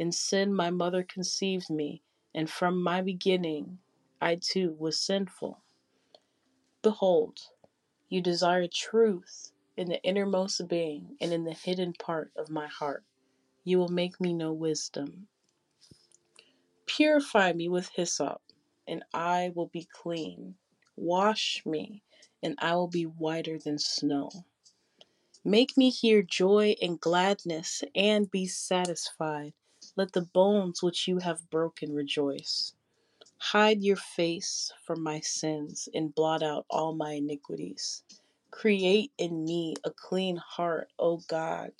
In 0.00 0.12
sin, 0.12 0.54
my 0.54 0.70
mother 0.70 1.02
conceived 1.02 1.68
me, 1.68 2.02
and 2.34 2.48
from 2.48 2.82
my 2.82 3.02
beginning, 3.02 3.80
I 4.18 4.36
too 4.36 4.74
was 4.78 4.98
sinful. 4.98 5.62
Behold, 6.80 7.40
you 8.08 8.22
desire 8.22 8.66
truth 8.66 9.52
in 9.76 9.90
the 9.90 10.02
innermost 10.02 10.66
being 10.68 11.18
and 11.20 11.34
in 11.34 11.44
the 11.44 11.52
hidden 11.52 11.92
part 11.92 12.32
of 12.34 12.48
my 12.48 12.66
heart. 12.66 13.04
You 13.62 13.76
will 13.78 13.90
make 13.90 14.18
me 14.18 14.32
know 14.32 14.54
wisdom. 14.54 15.28
Purify 16.86 17.52
me 17.52 17.68
with 17.68 17.90
hyssop, 17.90 18.40
and 18.88 19.04
I 19.12 19.52
will 19.54 19.68
be 19.68 19.84
clean. 19.84 20.54
Wash 20.96 21.60
me, 21.66 22.02
and 22.42 22.54
I 22.58 22.74
will 22.74 22.88
be 22.88 23.04
whiter 23.04 23.58
than 23.58 23.78
snow. 23.78 24.30
Make 25.44 25.76
me 25.76 25.90
hear 25.90 26.22
joy 26.22 26.74
and 26.80 26.98
gladness, 26.98 27.84
and 27.94 28.30
be 28.30 28.46
satisfied. 28.46 29.52
Let 29.96 30.12
the 30.12 30.22
bones 30.22 30.82
which 30.82 31.08
you 31.08 31.18
have 31.18 31.50
broken 31.50 31.92
rejoice. 31.92 32.74
Hide 33.38 33.82
your 33.82 33.96
face 33.96 34.72
from 34.86 35.02
my 35.02 35.20
sins, 35.20 35.88
and 35.92 36.14
blot 36.14 36.42
out 36.42 36.64
all 36.70 36.94
my 36.94 37.14
iniquities. 37.14 38.04
Create 38.50 39.12
in 39.18 39.44
me 39.44 39.74
a 39.84 39.90
clean 39.90 40.36
heart, 40.36 40.92
O 40.98 41.18
God, 41.28 41.72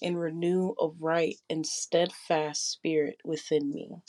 and 0.00 0.18
renew 0.18 0.74
a 0.80 0.88
right 0.88 1.36
and 1.50 1.66
steadfast 1.66 2.70
spirit 2.70 3.18
within 3.24 3.70
me. 3.70 4.02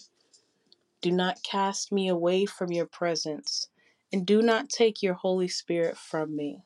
Do 1.01 1.11
not 1.11 1.43
cast 1.43 1.91
me 1.91 2.07
away 2.07 2.45
from 2.45 2.71
your 2.71 2.85
presence, 2.85 3.67
and 4.13 4.25
do 4.25 4.41
not 4.41 4.69
take 4.69 5.01
your 5.01 5.15
Holy 5.15 5.47
Spirit 5.47 5.97
from 5.97 6.35
me. 6.35 6.63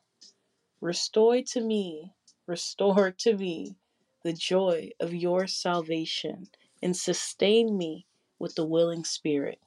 Restore 0.81 1.41
to 1.41 1.61
me, 1.61 2.13
restore 2.45 3.11
to 3.11 3.35
me 3.37 3.77
the 4.23 4.33
joy 4.33 4.91
of 4.99 5.13
your 5.13 5.47
salvation, 5.47 6.47
and 6.85 6.95
sustain 6.95 7.79
me 7.79 8.05
with 8.37 8.53
the 8.53 8.63
willing 8.63 9.03
spirit. 9.03 9.59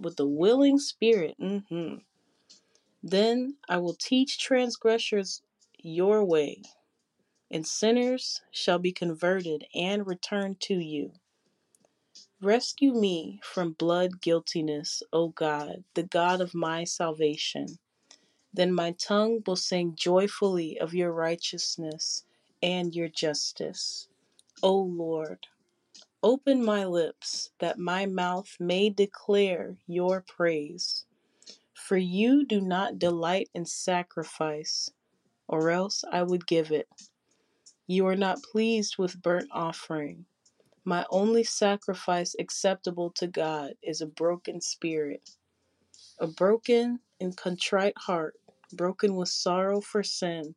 With 0.00 0.16
the 0.16 0.26
willing 0.26 0.78
spirit, 0.78 1.36
hmm 1.38 1.96
then 3.04 3.56
I 3.68 3.76
will 3.78 3.94
teach 3.94 4.38
transgressors 4.38 5.42
your 5.76 6.24
way, 6.24 6.62
and 7.50 7.66
sinners 7.66 8.40
shall 8.52 8.78
be 8.78 8.92
converted 8.92 9.66
and 9.74 10.06
return 10.06 10.56
to 10.60 10.74
you. 10.74 11.12
Rescue 12.40 12.94
me 12.94 13.40
from 13.42 13.72
blood 13.72 14.22
guiltiness, 14.22 15.02
O 15.12 15.28
God, 15.28 15.84
the 15.94 16.04
God 16.04 16.40
of 16.40 16.54
my 16.54 16.84
salvation. 16.84 17.78
Then 18.54 18.72
my 18.72 18.92
tongue 18.92 19.42
will 19.46 19.56
sing 19.56 19.94
joyfully 19.96 20.78
of 20.78 20.94
your 20.94 21.12
righteousness 21.12 22.24
and 22.62 22.94
your 22.94 23.08
justice. 23.08 24.08
O 24.62 24.74
Lord, 24.76 25.48
open 26.22 26.64
my 26.64 26.84
lips 26.84 27.50
that 27.58 27.78
my 27.78 28.06
mouth 28.06 28.56
may 28.60 28.90
declare 28.90 29.76
your 29.86 30.22
praise. 30.22 31.04
For 31.74 31.96
you 31.96 32.46
do 32.46 32.60
not 32.60 32.98
delight 32.98 33.48
in 33.54 33.66
sacrifice, 33.66 34.90
or 35.48 35.70
else 35.70 36.04
I 36.10 36.22
would 36.22 36.46
give 36.46 36.70
it. 36.70 36.88
You 37.86 38.06
are 38.06 38.16
not 38.16 38.42
pleased 38.42 38.98
with 38.98 39.20
burnt 39.20 39.48
offering. 39.52 40.26
My 40.84 41.06
only 41.10 41.44
sacrifice 41.44 42.34
acceptable 42.38 43.10
to 43.16 43.26
God 43.26 43.74
is 43.82 44.00
a 44.00 44.06
broken 44.06 44.60
spirit, 44.60 45.30
a 46.18 46.26
broken 46.26 47.00
and 47.20 47.36
contrite 47.36 47.98
heart, 47.98 48.34
broken 48.72 49.16
with 49.16 49.28
sorrow 49.28 49.80
for 49.80 50.02
sin, 50.02 50.54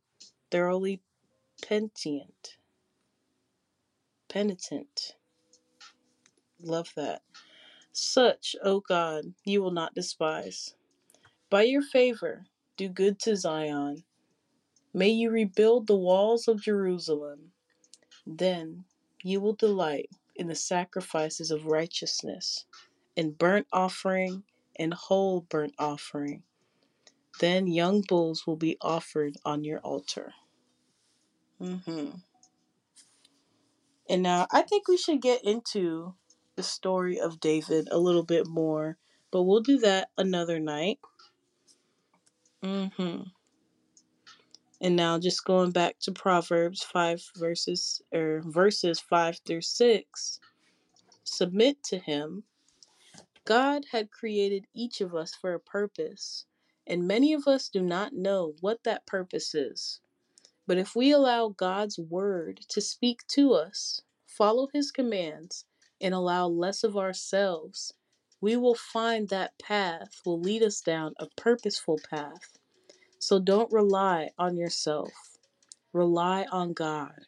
thoroughly 0.51 1.01
penitent. 1.62 2.58
Penitent. 4.30 5.15
Love 6.62 6.91
that. 6.96 7.22
Such, 7.91 8.56
O 8.63 8.82
God, 8.82 9.34
you 9.46 9.62
will 9.62 9.72
not 9.72 9.96
despise. 9.96 10.76
By 11.50 11.63
your 11.63 11.82
favor, 11.82 12.46
do 12.78 12.89
good 12.89 13.20
to 13.20 13.36
Zion. 13.36 14.04
May 14.94 15.10
you 15.10 15.30
rebuild 15.30 15.88
the 15.88 15.96
walls 15.96 16.48
of 16.48 16.62
Jerusalem. 16.62 17.52
Then 18.26 18.86
you 19.24 19.39
will 19.39 19.54
delight 19.54 20.10
in 20.36 20.48
the 20.48 20.56
sacrifices 20.56 21.52
of 21.52 21.65
righteousness, 21.65 22.65
in 23.15 23.32
burnt 23.32 23.68
offering 23.72 24.44
and 24.78 24.94
whole 24.94 25.41
burnt 25.41 25.74
offering. 25.80 26.44
Then 27.39 27.68
young 27.68 28.02
bulls 28.02 28.48
will 28.48 28.56
be 28.56 28.78
offered 28.82 29.36
on 29.46 29.63
your 29.63 29.80
altar. 29.80 30.34
Mm-hmm. 31.62 32.18
And 34.10 34.22
now 34.24 34.48
I 34.52 34.62
think 34.62 34.88
we 34.88 34.98
should 34.98 35.22
get 35.22 35.44
into 35.44 36.15
the 36.56 36.63
story 36.63 37.20
of 37.20 37.39
David 37.39 37.88
a 37.91 37.98
little 37.98 38.24
bit 38.24 38.48
more, 38.48 38.98
but 39.32 39.44
we'll 39.44 39.62
do 39.62 39.78
that 39.80 40.10
another 40.18 40.60
night. 40.60 41.00
Mm-hmm. 42.63 43.24
And 44.82 44.96
now 44.96 45.20
just 45.20 45.46
going 45.46 45.72
back 45.72 46.00
to 46.02 46.12
Proverbs 46.12 46.84
5 46.84 47.22
verses 47.38 48.02
or 48.13 48.41
verses 48.46 49.00
5 49.00 49.39
through 49.46 49.62
6. 49.62 50.39
Submit 51.24 51.84
to 51.84 51.98
him. 51.98 52.44
God 53.46 53.86
had 53.91 54.12
created 54.12 54.65
each 54.74 55.02
of 55.02 55.13
us 55.15 55.36
for 55.36 55.54
a 55.54 55.60
purpose, 55.60 56.46
and 56.88 57.08
many 57.08 57.34
of 57.34 57.48
us 57.48 57.70
do 57.70 57.82
not 57.82 58.13
know 58.13 58.56
what 58.62 58.84
that 58.84 59.06
purpose 59.06 59.54
is. 59.54 60.00
But 60.68 60.78
if 60.78 60.96
we 60.96 61.12
allow 61.12 61.50
God's 61.50 62.00
word 62.00 62.62
to 62.70 62.82
speak 62.82 63.26
to 63.28 63.54
us, 63.54 64.02
follow 64.26 64.68
his 64.74 64.91
commands, 64.91 65.65
and 66.01 66.13
allow 66.13 66.47
less 66.47 66.84
of 66.84 66.97
ourselves, 66.97 67.93
we 68.41 68.55
will 68.55 68.75
find 68.75 69.29
that 69.29 69.58
path 69.60 70.21
will 70.25 70.39
lead 70.39 70.62
us 70.62 70.81
down 70.81 71.13
a 71.19 71.27
purposeful 71.38 71.99
path. 72.10 72.58
So 73.19 73.39
don't 73.39 73.71
rely 73.71 74.29
on 74.38 74.58
yourself. 74.58 75.12
Rely 75.93 76.45
on 76.51 76.73
God. 76.73 77.25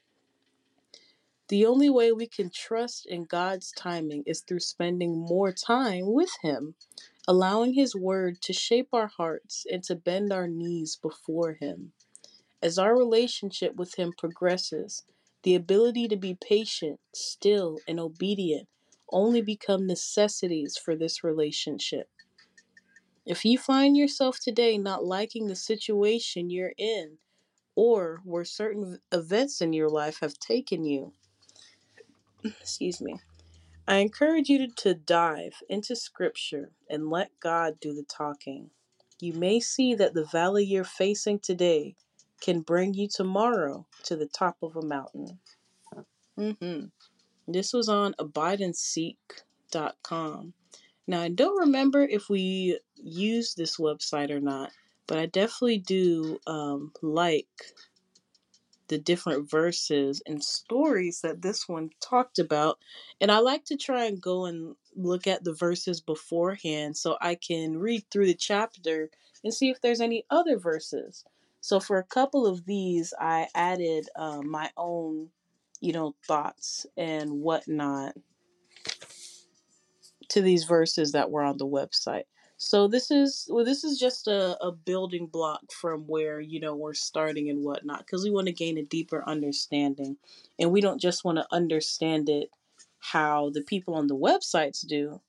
The 1.47 1.65
only 1.65 1.89
way 1.89 2.11
we 2.11 2.27
can 2.27 2.49
trust 2.49 3.05
in 3.05 3.23
God's 3.23 3.71
timing 3.71 4.23
is 4.25 4.41
through 4.41 4.59
spending 4.59 5.17
more 5.17 5.53
time 5.53 6.11
with 6.11 6.31
Him, 6.41 6.75
allowing 7.25 7.73
His 7.73 7.95
Word 7.95 8.41
to 8.41 8.51
shape 8.51 8.89
our 8.91 9.07
hearts 9.07 9.65
and 9.71 9.81
to 9.85 9.95
bend 9.95 10.33
our 10.33 10.47
knees 10.47 10.97
before 11.01 11.53
Him. 11.53 11.93
As 12.61 12.77
our 12.77 12.97
relationship 12.97 13.75
with 13.75 13.95
Him 13.95 14.13
progresses, 14.17 15.03
the 15.43 15.55
ability 15.55 16.07
to 16.07 16.17
be 16.17 16.35
patient, 16.35 16.99
still, 17.13 17.77
and 17.87 17.99
obedient 17.99 18.67
only 19.11 19.41
become 19.41 19.87
necessities 19.87 20.77
for 20.77 20.95
this 20.95 21.23
relationship. 21.23 22.09
If 23.25 23.45
you 23.45 23.57
find 23.57 23.95
yourself 23.95 24.39
today 24.39 24.77
not 24.77 25.05
liking 25.05 25.47
the 25.47 25.55
situation 25.55 26.49
you're 26.49 26.73
in, 26.77 27.17
or 27.75 28.21
where 28.23 28.45
certain 28.45 28.99
events 29.11 29.61
in 29.61 29.73
your 29.73 29.89
life 29.89 30.19
have 30.21 30.39
taken 30.39 30.83
you, 30.83 31.13
excuse 32.43 33.01
me, 33.01 33.19
I 33.87 33.97
encourage 33.97 34.49
you 34.49 34.67
to 34.69 34.93
dive 34.93 35.61
into 35.69 35.95
scripture 35.95 36.71
and 36.89 37.09
let 37.09 37.39
God 37.39 37.79
do 37.79 37.93
the 37.93 38.03
talking. 38.03 38.71
You 39.19 39.33
may 39.33 39.59
see 39.59 39.95
that 39.95 40.13
the 40.13 40.25
valley 40.25 40.65
you're 40.65 40.83
facing 40.83 41.39
today 41.39 41.95
can 42.41 42.61
bring 42.61 42.93
you 42.93 43.07
tomorrow 43.07 43.87
to 44.03 44.15
the 44.15 44.27
top 44.27 44.57
of 44.61 44.75
a 44.75 44.81
mountain. 44.81 45.39
Mm-hmm. 46.37 46.85
This 47.47 47.73
was 47.73 47.89
on 47.89 48.13
abideandseek.com. 48.19 50.53
Now, 51.07 51.21
I 51.21 51.29
don't 51.29 51.59
remember 51.59 52.03
if 52.03 52.29
we 52.29 52.79
use 52.95 53.55
this 53.55 53.77
website 53.77 54.29
or 54.29 54.41
not, 54.41 54.71
but 55.07 55.17
I 55.17 55.25
definitely 55.27 55.79
do 55.79 56.37
um, 56.45 56.91
like 57.01 57.47
the 58.89 58.97
different 58.97 59.49
verses 59.49 60.21
and 60.25 60.43
stories 60.43 61.21
that 61.21 61.41
this 61.41 61.67
one 61.67 61.89
talked 62.01 62.39
about. 62.39 62.79
And 63.21 63.31
I 63.31 63.39
like 63.39 63.65
to 63.65 63.77
try 63.77 64.05
and 64.05 64.21
go 64.21 64.45
and 64.45 64.75
look 64.95 65.27
at 65.27 65.43
the 65.43 65.53
verses 65.53 66.01
beforehand 66.01 66.97
so 66.97 67.17
I 67.21 67.35
can 67.35 67.77
read 67.77 68.03
through 68.09 68.27
the 68.27 68.33
chapter 68.33 69.09
and 69.43 69.53
see 69.53 69.69
if 69.69 69.81
there's 69.81 70.01
any 70.01 70.25
other 70.29 70.57
verses. 70.57 71.23
So 71.61 71.79
for 71.79 71.97
a 71.97 72.03
couple 72.03 72.45
of 72.47 72.65
these, 72.65 73.13
I 73.19 73.47
added 73.55 74.07
um, 74.15 74.49
my 74.49 74.69
own, 74.77 75.29
you 75.81 75.93
know, 75.93 76.15
thoughts 76.25 76.85
and 76.95 77.41
whatnot 77.41 78.15
to 80.29 80.41
these 80.41 80.63
verses 80.63 81.11
that 81.13 81.31
were 81.31 81.43
on 81.43 81.57
the 81.57 81.67
website. 81.67 82.23
So 82.57 82.87
this 82.87 83.11
is 83.11 83.47
well, 83.51 83.63
this 83.63 83.83
is 83.83 83.99
just 83.99 84.27
a, 84.27 84.57
a 84.63 84.71
building 84.71 85.27
block 85.27 85.71
from 85.71 86.07
where 86.07 86.41
you 86.41 86.59
know 86.59 86.75
we're 86.75 86.95
starting 86.95 87.49
and 87.51 87.63
whatnot 87.63 87.99
because 87.99 88.23
we 88.23 88.31
want 88.31 88.47
to 88.47 88.53
gain 88.53 88.79
a 88.79 88.83
deeper 88.83 89.23
understanding, 89.27 90.17
and 90.57 90.71
we 90.71 90.81
don't 90.81 90.99
just 90.99 91.23
want 91.23 91.37
to 91.37 91.45
understand 91.51 92.29
it 92.29 92.49
how 92.99 93.51
the 93.51 93.61
people 93.61 93.93
on 93.93 94.07
the 94.07 94.15
websites 94.15 94.85
do. 94.85 95.21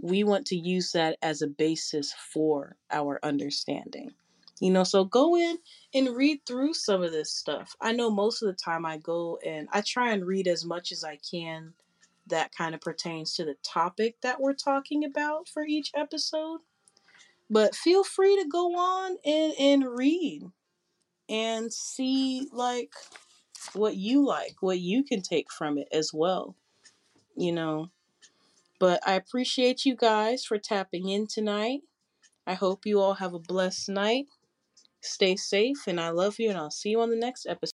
We 0.00 0.22
want 0.22 0.46
to 0.48 0.56
use 0.56 0.92
that 0.92 1.16
as 1.22 1.40
a 1.40 1.48
basis 1.48 2.12
for 2.12 2.76
our 2.90 3.18
understanding. 3.22 4.12
You 4.60 4.72
know, 4.72 4.84
so 4.84 5.04
go 5.04 5.36
in 5.36 5.58
and 5.94 6.16
read 6.16 6.40
through 6.44 6.74
some 6.74 7.02
of 7.02 7.12
this 7.12 7.30
stuff. 7.30 7.76
I 7.80 7.92
know 7.92 8.10
most 8.10 8.42
of 8.42 8.48
the 8.48 8.54
time 8.54 8.84
I 8.84 8.96
go 8.98 9.38
and 9.46 9.68
I 9.72 9.82
try 9.82 10.12
and 10.12 10.26
read 10.26 10.48
as 10.48 10.64
much 10.64 10.90
as 10.90 11.04
I 11.04 11.18
can 11.30 11.74
that 12.26 12.54
kind 12.54 12.74
of 12.74 12.80
pertains 12.80 13.34
to 13.34 13.44
the 13.44 13.56
topic 13.62 14.16
that 14.22 14.40
we're 14.40 14.54
talking 14.54 15.04
about 15.04 15.48
for 15.48 15.64
each 15.64 15.92
episode. 15.94 16.60
But 17.50 17.74
feel 17.74 18.04
free 18.04 18.36
to 18.42 18.48
go 18.48 18.76
on 18.76 19.16
and, 19.24 19.54
and 19.58 19.96
read 19.96 20.42
and 21.28 21.72
see 21.72 22.48
like 22.52 22.92
what 23.72 23.96
you 23.96 24.26
like, 24.26 24.56
what 24.60 24.80
you 24.80 25.02
can 25.02 25.22
take 25.22 25.50
from 25.50 25.78
it 25.78 25.88
as 25.92 26.12
well. 26.12 26.56
You 27.36 27.52
know. 27.52 27.90
But 28.78 29.00
I 29.06 29.14
appreciate 29.14 29.84
you 29.84 29.96
guys 29.96 30.44
for 30.44 30.58
tapping 30.58 31.08
in 31.08 31.26
tonight. 31.26 31.80
I 32.46 32.54
hope 32.54 32.86
you 32.86 33.00
all 33.00 33.14
have 33.14 33.34
a 33.34 33.40
blessed 33.40 33.88
night. 33.88 34.26
Stay 35.08 35.36
safe 35.36 35.86
and 35.86 36.00
I 36.00 36.10
love 36.10 36.38
you 36.38 36.50
and 36.50 36.58
I'll 36.58 36.70
see 36.70 36.90
you 36.90 37.00
on 37.00 37.10
the 37.10 37.16
next 37.16 37.46
episode. 37.46 37.77